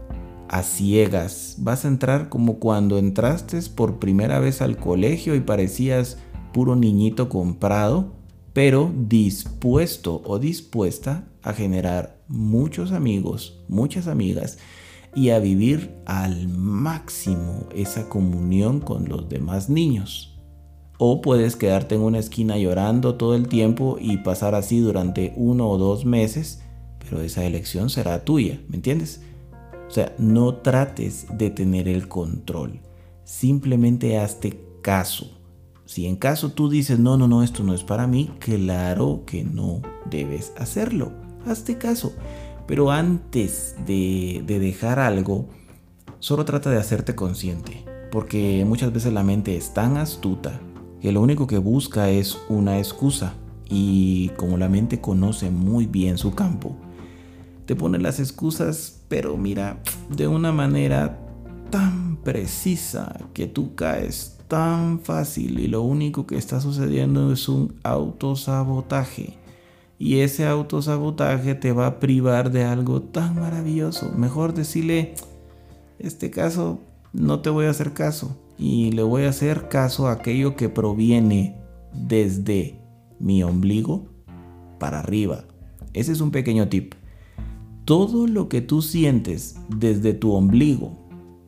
a 0.49 0.63
ciegas, 0.63 1.57
vas 1.59 1.85
a 1.85 1.89
entrar 1.89 2.29
como 2.29 2.59
cuando 2.59 2.99
entraste 2.99 3.61
por 3.75 3.99
primera 3.99 4.39
vez 4.39 4.63
al 4.63 4.77
colegio 4.77 5.35
y 5.35 5.41
parecías 5.41 6.19
puro 6.53 6.77
niñito 6.77 7.29
comprado, 7.29 8.13
pero 8.53 8.93
dispuesto 8.95 10.23
o 10.25 10.39
dispuesta 10.39 11.29
a 11.43 11.53
generar 11.53 12.21
muchos 12.29 12.93
amigos, 12.93 13.65
muchas 13.69 14.07
amigas 14.07 14.59
y 15.15 15.31
a 15.31 15.39
vivir 15.39 15.95
al 16.07 16.49
máximo 16.49 17.67
esa 17.75 18.09
comunión 18.09 18.81
con 18.81 19.09
los 19.09 19.29
demás 19.29 19.69
niños. 19.69 20.34
O 20.99 21.21
puedes 21.21 21.57
quedarte 21.57 21.97
en 21.97 22.03
una 22.03 22.19
esquina 22.19 22.57
llorando 22.57 23.17
todo 23.17 23.35
el 23.35 23.49
tiempo 23.49 23.97
y 24.01 24.19
pasar 24.19 24.55
así 24.55 24.81
durante 24.81 25.33
uno 25.37 25.69
o 25.69 25.79
dos 25.79 26.05
meses, 26.05 26.63
pero 26.99 27.21
esa 27.21 27.45
elección 27.45 27.91
será 27.91 28.25
tuya, 28.25 28.61
¿me 28.69 28.77
entiendes? 28.77 29.23
O 29.89 29.91
sea, 29.91 30.15
no 30.19 30.57
trates 30.57 31.27
de 31.37 31.51
tener 31.51 31.89
el 31.89 32.09
control, 32.09 32.81
simplemente 33.25 34.19
hazte 34.19 34.59
caso. 34.83 35.31
Si 35.85 36.07
en 36.07 36.17
caso 36.17 36.53
tú 36.53 36.71
dices, 36.71 36.99
no, 36.99 37.17
no, 37.17 37.29
no, 37.29 37.43
esto 37.43 37.63
no 37.63 37.75
es 37.75 37.85
para 37.85 38.07
mí, 38.07 38.31
claro 38.39 39.23
que 39.27 39.45
no 39.45 39.83
debes 40.11 40.53
hacerlo 40.57 41.25
hazte 41.47 41.79
caso. 41.79 42.15
Pero 42.67 42.91
antes 42.91 43.77
de, 43.87 44.43
dejar 44.47 44.99
algo, 44.99 45.49
solo 46.19 46.45
trata 46.45 46.71
de 46.71 46.79
hacerte 46.79 47.15
consciente. 47.15 47.85
Porque 48.11 48.65
muchas 48.67 48.93
veces 48.93 49.13
la 49.13 49.23
mente 49.23 49.57
es 49.57 49.75
tan 49.75 49.97
astuta 49.97 50.61
que 51.05 51.13
lo 51.13 51.21
único 51.21 51.47
que 51.47 51.59
busca 51.59 52.09
es 52.09 52.39
una 52.49 52.79
excusa. 52.79 53.35
Y 53.69 54.31
como 54.39 54.57
la 54.57 54.71
mente 54.71 55.03
conoce 55.03 55.51
muy 55.51 55.85
bien 55.85 56.17
su 56.17 56.35
campo, 56.35 56.79
te 57.67 57.77
pone 57.77 57.99
las 57.99 58.21
excusas, 58.21 59.03
pero 59.09 59.37
mira, 59.37 59.83
de 60.09 60.29
una 60.29 60.51
manera 60.51 61.21
tan 61.69 62.17
precisa 62.17 63.19
que 63.35 63.47
tú 63.47 63.75
caes 63.75 64.39
tan 64.49 64.99
fácil 64.99 65.61
y 65.61 65.69
lo 65.69 65.83
único 65.83 66.27
que 66.27 66.39
está 66.39 66.59
sucediendo 66.63 67.35
es 67.35 67.51
un 67.51 67.75
autosabotaje 67.83 69.37
y 69.99 70.21
ese 70.21 70.47
autosabotaje 70.47 71.55
te 71.55 71.73
va 71.73 71.87
a 71.87 72.01
privar 72.01 72.51
de 72.51 72.65
algo 72.65 73.03
tan 73.03 73.35
maravilloso. 73.35 74.11
Mejor 74.17 74.55
decirle, 74.55 75.17
este 75.99 76.31
caso 76.31 76.81
no 77.13 77.41
te 77.41 77.51
voy 77.51 77.67
a 77.67 77.71
hacer 77.71 77.93
caso 77.93 78.39
y 78.59 78.93
le 78.93 79.03
voy 79.03 79.25
a 79.25 79.31
hacer 79.31 79.69
caso 79.69 80.07
a 80.07 80.13
aquello 80.13 80.57
que 80.57 80.69
proviene 80.69 81.57
desde 81.93 82.81
mi 83.19 83.43
ombligo 83.43 84.07
para 84.79 85.01
arriba. 85.01 85.45
Ese 85.93 86.13
es 86.13 86.21
un 86.21 86.31
pequeño 86.31 86.69
tip. 86.69 86.95
Todo 87.85 88.27
lo 88.27 88.49
que 88.49 88.61
tú 88.61 88.83
sientes 88.83 89.57
desde 89.69 90.15
tu 90.15 90.33
ombligo 90.33 90.99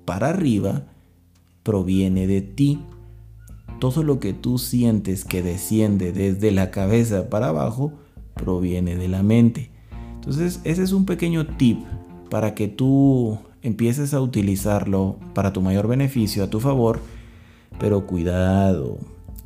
para 0.04 0.28
arriba 0.28 0.86
proviene 1.62 2.26
de 2.26 2.42
ti. 2.42 2.80
Todo 3.80 4.02
lo 4.02 4.20
que 4.20 4.32
tú 4.32 4.58
sientes 4.58 5.24
que 5.24 5.42
desciende 5.42 6.12
desde 6.12 6.50
la 6.50 6.70
cabeza 6.70 7.28
para 7.28 7.48
abajo 7.48 7.92
proviene 8.34 8.96
de 8.96 9.08
la 9.08 9.22
mente. 9.22 9.70
Entonces, 10.14 10.60
ese 10.64 10.82
es 10.82 10.92
un 10.92 11.06
pequeño 11.06 11.46
tip 11.56 11.78
para 12.30 12.54
que 12.54 12.68
tú 12.68 13.38
empieces 13.66 14.14
a 14.14 14.20
utilizarlo 14.20 15.16
para 15.34 15.52
tu 15.52 15.60
mayor 15.60 15.88
beneficio, 15.88 16.44
a 16.44 16.50
tu 16.50 16.60
favor. 16.60 17.00
Pero 17.78 18.06
cuidado, 18.06 18.98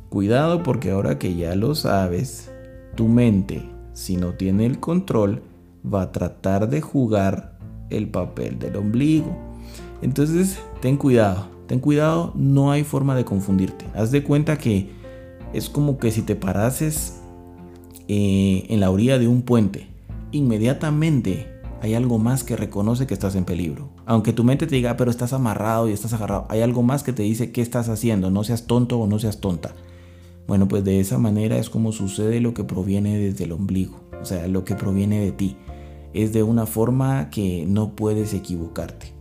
cuidado 0.09 0.63
porque 0.63 0.91
ahora 0.91 1.17
que 1.17 1.35
ya 1.35 1.55
lo 1.55 1.75
sabes, 1.75 2.51
tu 2.95 3.07
mente, 3.07 3.61
si 3.93 4.17
no 4.17 4.33
tiene 4.33 4.65
el 4.65 4.79
control, 4.79 5.41
va 5.83 6.03
a 6.03 6.11
tratar 6.11 6.69
de 6.69 6.81
jugar 6.81 7.57
el 7.89 8.07
papel 8.09 8.59
del 8.59 8.75
ombligo. 8.77 9.35
Entonces, 10.01 10.59
ten 10.81 10.97
cuidado, 10.97 11.47
ten 11.67 11.79
cuidado, 11.79 12.31
no 12.35 12.71
hay 12.71 12.83
forma 12.83 13.15
de 13.15 13.25
confundirte. 13.25 13.85
Haz 13.95 14.11
de 14.11 14.23
cuenta 14.23 14.57
que 14.57 14.91
es 15.53 15.69
como 15.69 15.97
que 15.97 16.11
si 16.11 16.21
te 16.21 16.35
parases 16.35 17.21
eh, 18.07 18.65
en 18.69 18.79
la 18.79 18.91
orilla 18.91 19.17
de 19.19 19.27
un 19.27 19.41
puente. 19.41 19.87
Inmediatamente 20.31 21.47
Hay 21.81 21.95
algo 21.95 22.19
más 22.19 22.43
que 22.43 22.55
reconoce 22.55 23.07
que 23.07 23.15
estás 23.15 23.33
en 23.33 23.43
peligro. 23.43 23.89
Aunque 24.11 24.33
tu 24.33 24.43
mente 24.43 24.67
te 24.67 24.75
diga, 24.75 24.97
pero 24.97 25.09
estás 25.09 25.31
amarrado 25.31 25.87
y 25.87 25.93
estás 25.93 26.11
agarrado, 26.11 26.45
hay 26.49 26.59
algo 26.59 26.83
más 26.83 27.01
que 27.01 27.13
te 27.13 27.23
dice 27.23 27.53
qué 27.53 27.61
estás 27.61 27.87
haciendo, 27.87 28.29
no 28.29 28.43
seas 28.43 28.67
tonto 28.67 28.99
o 28.99 29.07
no 29.07 29.19
seas 29.19 29.39
tonta. 29.39 29.73
Bueno, 30.47 30.67
pues 30.67 30.83
de 30.83 30.99
esa 30.99 31.17
manera 31.17 31.55
es 31.57 31.69
como 31.69 31.93
sucede 31.93 32.41
lo 32.41 32.53
que 32.53 32.65
proviene 32.65 33.17
desde 33.17 33.45
el 33.45 33.53
ombligo, 33.53 34.01
o 34.21 34.25
sea, 34.25 34.49
lo 34.49 34.65
que 34.65 34.75
proviene 34.75 35.21
de 35.21 35.31
ti. 35.31 35.55
Es 36.11 36.33
de 36.33 36.43
una 36.43 36.65
forma 36.65 37.29
que 37.29 37.65
no 37.65 37.95
puedes 37.95 38.33
equivocarte. 38.33 39.13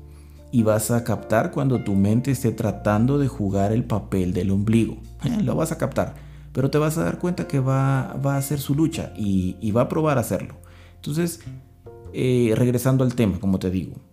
Y 0.51 0.65
vas 0.65 0.91
a 0.91 1.05
captar 1.05 1.53
cuando 1.53 1.85
tu 1.85 1.95
mente 1.95 2.33
esté 2.33 2.51
tratando 2.51 3.17
de 3.17 3.29
jugar 3.29 3.71
el 3.71 3.85
papel 3.85 4.33
del 4.33 4.51
ombligo. 4.51 4.97
Lo 5.45 5.55
vas 5.55 5.71
a 5.71 5.79
captar, 5.79 6.17
pero 6.53 6.69
te 6.69 6.79
vas 6.79 6.99
a 6.99 7.05
dar 7.05 7.21
cuenta 7.21 7.47
que 7.47 7.61
va, 7.61 8.11
a 8.11 8.37
hacer 8.37 8.59
su 8.59 8.75
lucha 8.75 9.13
y, 9.17 9.57
y 9.61 9.71
va 9.71 9.83
a 9.83 9.89
probar 9.89 10.19
a 10.19 10.23
hacerlo. 10.23 10.57
Entonces, 10.97 11.43
eh, 12.13 12.55
regresando 12.57 13.05
al 13.05 13.15
tema, 13.15 13.39
como 13.39 13.61
te 13.61 13.71
digo, 13.71 14.10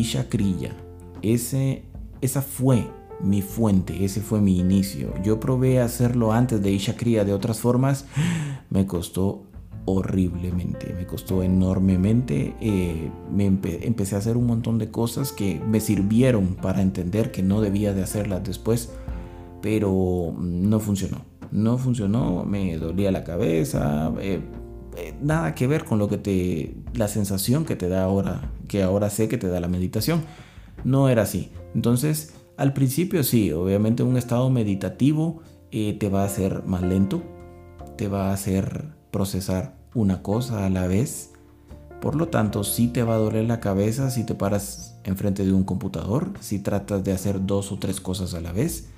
Isha 0.00 0.28
Kriya, 0.28 0.74
ese, 1.22 1.84
esa 2.20 2.42
fue 2.42 2.86
mi 3.20 3.42
fuente, 3.42 4.04
ese 4.04 4.20
fue 4.20 4.40
mi 4.40 4.58
inicio. 4.58 5.14
Yo 5.22 5.38
probé 5.38 5.80
hacerlo 5.80 6.32
antes 6.32 6.62
de 6.62 6.72
Isha 6.72 6.96
Kriya 6.96 7.24
de 7.24 7.32
otras 7.32 7.60
formas, 7.60 8.06
me 8.70 8.86
costó 8.86 9.44
horriblemente, 9.84 10.94
me 10.94 11.06
costó 11.06 11.42
enormemente. 11.42 12.54
Eh, 12.60 13.10
me 13.32 13.46
empecé 13.46 14.14
a 14.14 14.18
hacer 14.18 14.36
un 14.36 14.46
montón 14.46 14.78
de 14.78 14.90
cosas 14.90 15.32
que 15.32 15.60
me 15.60 15.80
sirvieron 15.80 16.54
para 16.54 16.82
entender 16.82 17.32
que 17.32 17.42
no 17.42 17.60
debía 17.60 17.92
de 17.92 18.02
hacerlas 18.02 18.44
después, 18.44 18.90
pero 19.60 20.34
no 20.38 20.80
funcionó. 20.80 21.24
No 21.50 21.76
funcionó, 21.76 22.44
me 22.44 22.76
dolía 22.78 23.12
la 23.12 23.24
cabeza, 23.24 24.12
eh, 24.20 24.40
eh, 24.96 25.14
nada 25.22 25.54
que 25.54 25.66
ver 25.66 25.84
con 25.84 25.98
lo 25.98 26.08
que 26.08 26.18
te 26.18 26.74
la 26.94 27.08
sensación 27.08 27.64
que 27.64 27.76
te 27.76 27.88
da 27.88 28.04
ahora 28.04 28.51
que 28.68 28.82
ahora 28.82 29.10
sé 29.10 29.28
que 29.28 29.38
te 29.38 29.48
da 29.48 29.60
la 29.60 29.68
meditación. 29.68 30.22
No 30.84 31.08
era 31.08 31.22
así. 31.22 31.50
Entonces 31.74 32.34
al 32.56 32.72
principio 32.72 33.22
sí 33.24 33.52
obviamente 33.52 34.02
un 34.02 34.16
estado 34.16 34.50
meditativo 34.50 35.42
eh, 35.70 35.96
te 35.98 36.08
va 36.08 36.22
a 36.22 36.26
hacer 36.26 36.62
más 36.64 36.82
lento 36.82 37.22
te 37.96 38.08
va 38.08 38.30
a 38.30 38.32
hacer 38.32 38.88
procesar 39.10 39.76
una 39.94 40.22
cosa 40.22 40.66
a 40.66 40.70
la 40.70 40.86
vez. 40.86 41.30
Por 42.00 42.16
lo 42.16 42.28
tanto 42.28 42.64
sí 42.64 42.88
te 42.88 43.02
va 43.02 43.14
a 43.14 43.18
doler 43.18 43.44
la 43.44 43.60
cabeza 43.60 44.10
si 44.10 44.24
te 44.24 44.34
paras 44.34 44.98
enfrente 45.04 45.44
de 45.44 45.52
un 45.52 45.62
computador 45.64 46.32
si 46.40 46.58
tratas 46.58 47.04
de 47.04 47.12
hacer 47.12 47.46
dos 47.46 47.70
o 47.70 47.78
tres 47.78 48.00
cosas 48.00 48.34
a 48.34 48.40
la 48.40 48.52
vez 48.52 48.88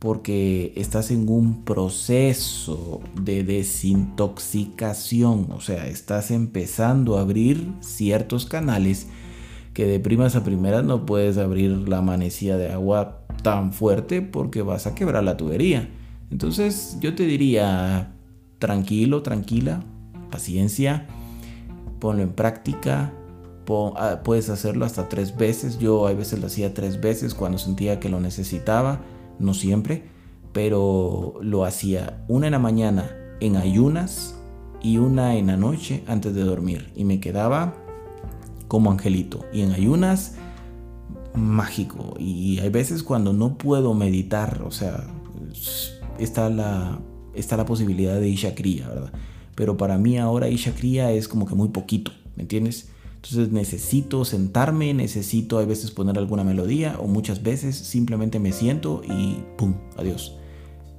porque 0.00 0.72
estás 0.76 1.10
en 1.10 1.28
un 1.28 1.62
proceso 1.62 3.02
de 3.20 3.44
desintoxicación, 3.44 5.48
o 5.50 5.60
sea, 5.60 5.88
estás 5.88 6.30
empezando 6.30 7.18
a 7.18 7.20
abrir 7.20 7.70
ciertos 7.80 8.46
canales 8.46 9.08
que 9.74 9.84
de 9.84 10.00
primas 10.00 10.36
a 10.36 10.42
primeras 10.42 10.84
no 10.84 11.04
puedes 11.04 11.36
abrir 11.36 11.86
la 11.86 12.00
manecilla 12.00 12.56
de 12.56 12.72
agua 12.72 13.26
tan 13.42 13.74
fuerte 13.74 14.22
porque 14.22 14.62
vas 14.62 14.86
a 14.86 14.94
quebrar 14.94 15.22
la 15.22 15.36
tubería. 15.36 15.90
Entonces 16.30 16.96
yo 17.00 17.14
te 17.14 17.26
diría, 17.26 18.14
tranquilo, 18.58 19.20
tranquila, 19.20 19.84
paciencia, 20.30 21.08
ponlo 21.98 22.22
en 22.22 22.30
práctica, 22.30 23.12
ah, 23.96 24.20
puedes 24.24 24.48
hacerlo 24.48 24.86
hasta 24.86 25.10
tres 25.10 25.36
veces, 25.36 25.78
yo 25.78 26.06
a 26.06 26.14
veces 26.14 26.40
lo 26.40 26.46
hacía 26.46 26.72
tres 26.72 27.02
veces 27.02 27.34
cuando 27.34 27.58
sentía 27.58 28.00
que 28.00 28.08
lo 28.08 28.18
necesitaba 28.18 29.02
no 29.40 29.54
siempre, 29.54 30.04
pero 30.52 31.34
lo 31.42 31.64
hacía 31.64 32.24
una 32.28 32.46
en 32.46 32.52
la 32.52 32.58
mañana 32.58 33.10
en 33.40 33.56
ayunas 33.56 34.36
y 34.82 34.98
una 34.98 35.36
en 35.36 35.48
la 35.48 35.56
noche 35.56 36.04
antes 36.06 36.34
de 36.34 36.42
dormir. 36.42 36.92
Y 36.94 37.04
me 37.04 37.20
quedaba 37.20 37.74
como 38.68 38.90
angelito. 38.90 39.44
Y 39.52 39.62
en 39.62 39.72
ayunas, 39.72 40.36
mágico. 41.34 42.14
Y 42.18 42.58
hay 42.60 42.70
veces 42.70 43.02
cuando 43.02 43.32
no 43.32 43.58
puedo 43.58 43.94
meditar, 43.94 44.62
o 44.64 44.70
sea, 44.70 45.06
está 46.18 46.48
la, 46.50 47.00
está 47.34 47.56
la 47.56 47.64
posibilidad 47.64 48.18
de 48.20 48.28
Isha 48.28 48.54
Kriya, 48.54 48.88
¿verdad? 48.88 49.12
Pero 49.54 49.76
para 49.76 49.98
mí 49.98 50.18
ahora 50.18 50.48
Isha 50.48 50.72
Kriya 50.72 51.12
es 51.12 51.28
como 51.28 51.46
que 51.46 51.54
muy 51.54 51.68
poquito, 51.68 52.12
¿me 52.36 52.42
entiendes? 52.42 52.90
Entonces 53.22 53.52
necesito 53.52 54.24
sentarme, 54.24 54.94
necesito 54.94 55.58
a 55.58 55.66
veces 55.66 55.90
poner 55.90 56.16
alguna 56.16 56.42
melodía 56.42 56.96
o 56.98 57.06
muchas 57.06 57.42
veces 57.42 57.76
simplemente 57.76 58.38
me 58.38 58.50
siento 58.52 59.02
y 59.04 59.44
¡pum! 59.58 59.74
Adiós. 59.98 60.36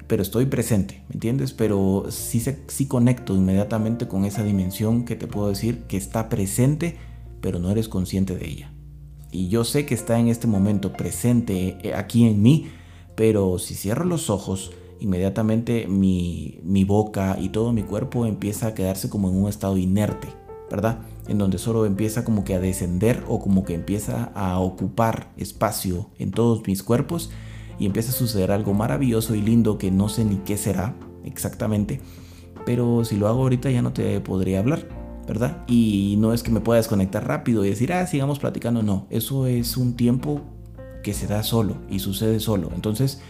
Pero 0.05 0.21
estoy 0.21 0.45
presente, 0.45 1.03
¿me 1.09 1.15
entiendes? 1.15 1.51
Pero 1.51 2.05
sí, 2.09 2.43
sí 2.67 2.85
conecto 2.85 3.35
inmediatamente 3.35 4.07
con 4.07 4.25
esa 4.25 4.43
dimensión 4.43 5.03
que 5.03 5.15
te 5.15 5.25
puedo 5.25 5.49
decir 5.49 5.83
que 5.87 5.97
está 5.97 6.29
presente, 6.29 6.97
pero 7.41 7.57
no 7.57 7.71
eres 7.71 7.87
consciente 7.87 8.35
de 8.35 8.47
ella. 8.47 8.71
Y 9.31 9.47
yo 9.47 9.63
sé 9.63 9.87
que 9.87 9.95
está 9.95 10.19
en 10.19 10.27
este 10.27 10.45
momento 10.45 10.93
presente 10.93 11.77
eh, 11.81 11.95
aquí 11.95 12.27
en 12.27 12.43
mí, 12.43 12.67
pero 13.15 13.57
si 13.57 13.73
cierro 13.73 14.05
los 14.05 14.29
ojos, 14.29 14.71
inmediatamente 14.99 15.87
mi, 15.87 16.59
mi 16.63 16.83
boca 16.83 17.37
y 17.41 17.49
todo 17.49 17.73
mi 17.73 17.81
cuerpo 17.81 18.27
empieza 18.27 18.67
a 18.67 18.73
quedarse 18.75 19.09
como 19.09 19.29
en 19.29 19.37
un 19.37 19.49
estado 19.49 19.77
inerte, 19.77 20.27
¿verdad? 20.69 20.99
En 21.31 21.37
donde 21.37 21.57
solo 21.59 21.85
empieza 21.85 22.25
como 22.25 22.43
que 22.43 22.55
a 22.55 22.59
descender 22.59 23.23
o 23.29 23.39
como 23.39 23.63
que 23.63 23.73
empieza 23.73 24.33
a 24.35 24.59
ocupar 24.59 25.31
espacio 25.37 26.09
en 26.19 26.31
todos 26.31 26.67
mis 26.67 26.83
cuerpos 26.83 27.31
y 27.79 27.85
empieza 27.85 28.09
a 28.11 28.13
suceder 28.13 28.51
algo 28.51 28.73
maravilloso 28.73 29.33
y 29.33 29.41
lindo 29.41 29.77
que 29.77 29.91
no 29.91 30.09
sé 30.09 30.25
ni 30.25 30.35
qué 30.39 30.57
será 30.57 30.93
exactamente, 31.23 32.01
pero 32.65 33.05
si 33.05 33.15
lo 33.15 33.29
hago 33.29 33.43
ahorita 33.43 33.71
ya 33.71 33.81
no 33.81 33.93
te 33.93 34.19
podría 34.19 34.59
hablar, 34.59 34.89
¿verdad? 35.25 35.63
Y 35.67 36.17
no 36.19 36.33
es 36.33 36.43
que 36.43 36.51
me 36.51 36.59
pueda 36.59 36.79
desconectar 36.79 37.25
rápido 37.25 37.63
y 37.63 37.69
decir, 37.69 37.93
ah, 37.93 38.05
sigamos 38.07 38.39
platicando, 38.39 38.83
no, 38.83 39.07
eso 39.09 39.47
es 39.47 39.77
un 39.77 39.95
tiempo 39.95 40.41
que 41.01 41.13
se 41.13 41.27
da 41.27 41.43
solo 41.43 41.77
y 41.89 41.99
sucede 41.99 42.41
solo. 42.41 42.71
Entonces, 42.75 43.21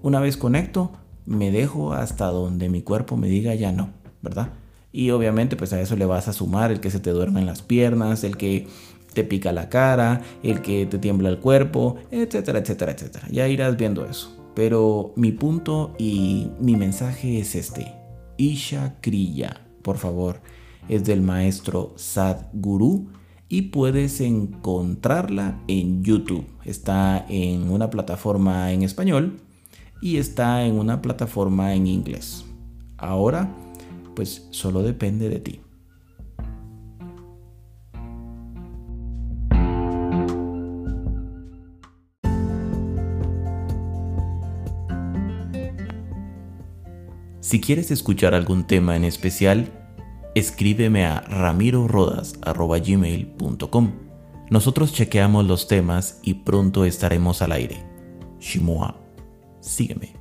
una 0.00 0.18
vez 0.18 0.38
conecto, 0.38 0.92
me 1.26 1.50
dejo 1.50 1.92
hasta 1.92 2.24
donde 2.24 2.70
mi 2.70 2.80
cuerpo 2.80 3.18
me 3.18 3.28
diga 3.28 3.54
ya 3.54 3.70
no, 3.70 3.90
¿verdad? 4.22 4.54
Y 4.92 5.10
obviamente 5.10 5.56
pues 5.56 5.72
a 5.72 5.80
eso 5.80 5.96
le 5.96 6.06
vas 6.06 6.28
a 6.28 6.32
sumar 6.32 6.70
el 6.72 6.80
que 6.80 6.90
se 6.90 7.00
te 7.00 7.10
duermen 7.10 7.46
las 7.46 7.62
piernas, 7.62 8.24
el 8.24 8.36
que 8.36 8.66
te 9.12 9.24
pica 9.24 9.52
la 9.52 9.68
cara, 9.68 10.22
el 10.42 10.62
que 10.62 10.86
te 10.86 10.98
tiembla 10.98 11.28
el 11.28 11.38
cuerpo, 11.38 11.96
etcétera, 12.10 12.60
etcétera, 12.60 12.92
etcétera. 12.92 13.26
Ya 13.30 13.48
irás 13.48 13.76
viendo 13.76 14.04
eso. 14.04 14.36
Pero 14.54 15.12
mi 15.16 15.32
punto 15.32 15.94
y 15.98 16.48
mi 16.60 16.76
mensaje 16.76 17.38
es 17.38 17.54
este. 17.54 17.94
Isha 18.36 18.96
Kriya, 19.00 19.60
por 19.82 19.96
favor, 19.96 20.40
es 20.88 21.04
del 21.04 21.22
maestro 21.22 21.92
Sadhguru 21.96 23.08
y 23.48 23.62
puedes 23.62 24.20
encontrarla 24.20 25.60
en 25.68 26.02
YouTube. 26.02 26.46
Está 26.64 27.26
en 27.28 27.70
una 27.70 27.90
plataforma 27.90 28.72
en 28.72 28.82
español 28.82 29.40
y 30.00 30.16
está 30.16 30.64
en 30.64 30.78
una 30.78 31.02
plataforma 31.02 31.74
en 31.74 31.86
inglés. 31.86 32.44
Ahora 32.96 33.54
pues 34.20 34.46
solo 34.50 34.82
depende 34.82 35.30
de 35.30 35.40
ti. 35.40 35.62
Si 47.40 47.62
quieres 47.62 47.90
escuchar 47.90 48.34
algún 48.34 48.66
tema 48.66 48.94
en 48.94 49.04
especial, 49.04 49.72
escríbeme 50.34 51.06
a 51.06 51.22
ramirorodas.gmail.com. 51.22 53.92
Nosotros 54.50 54.92
chequeamos 54.92 55.46
los 55.46 55.66
temas 55.66 56.20
y 56.22 56.34
pronto 56.34 56.84
estaremos 56.84 57.40
al 57.40 57.52
aire. 57.52 57.82
Shimoa, 58.38 59.00
sígueme. 59.60 60.19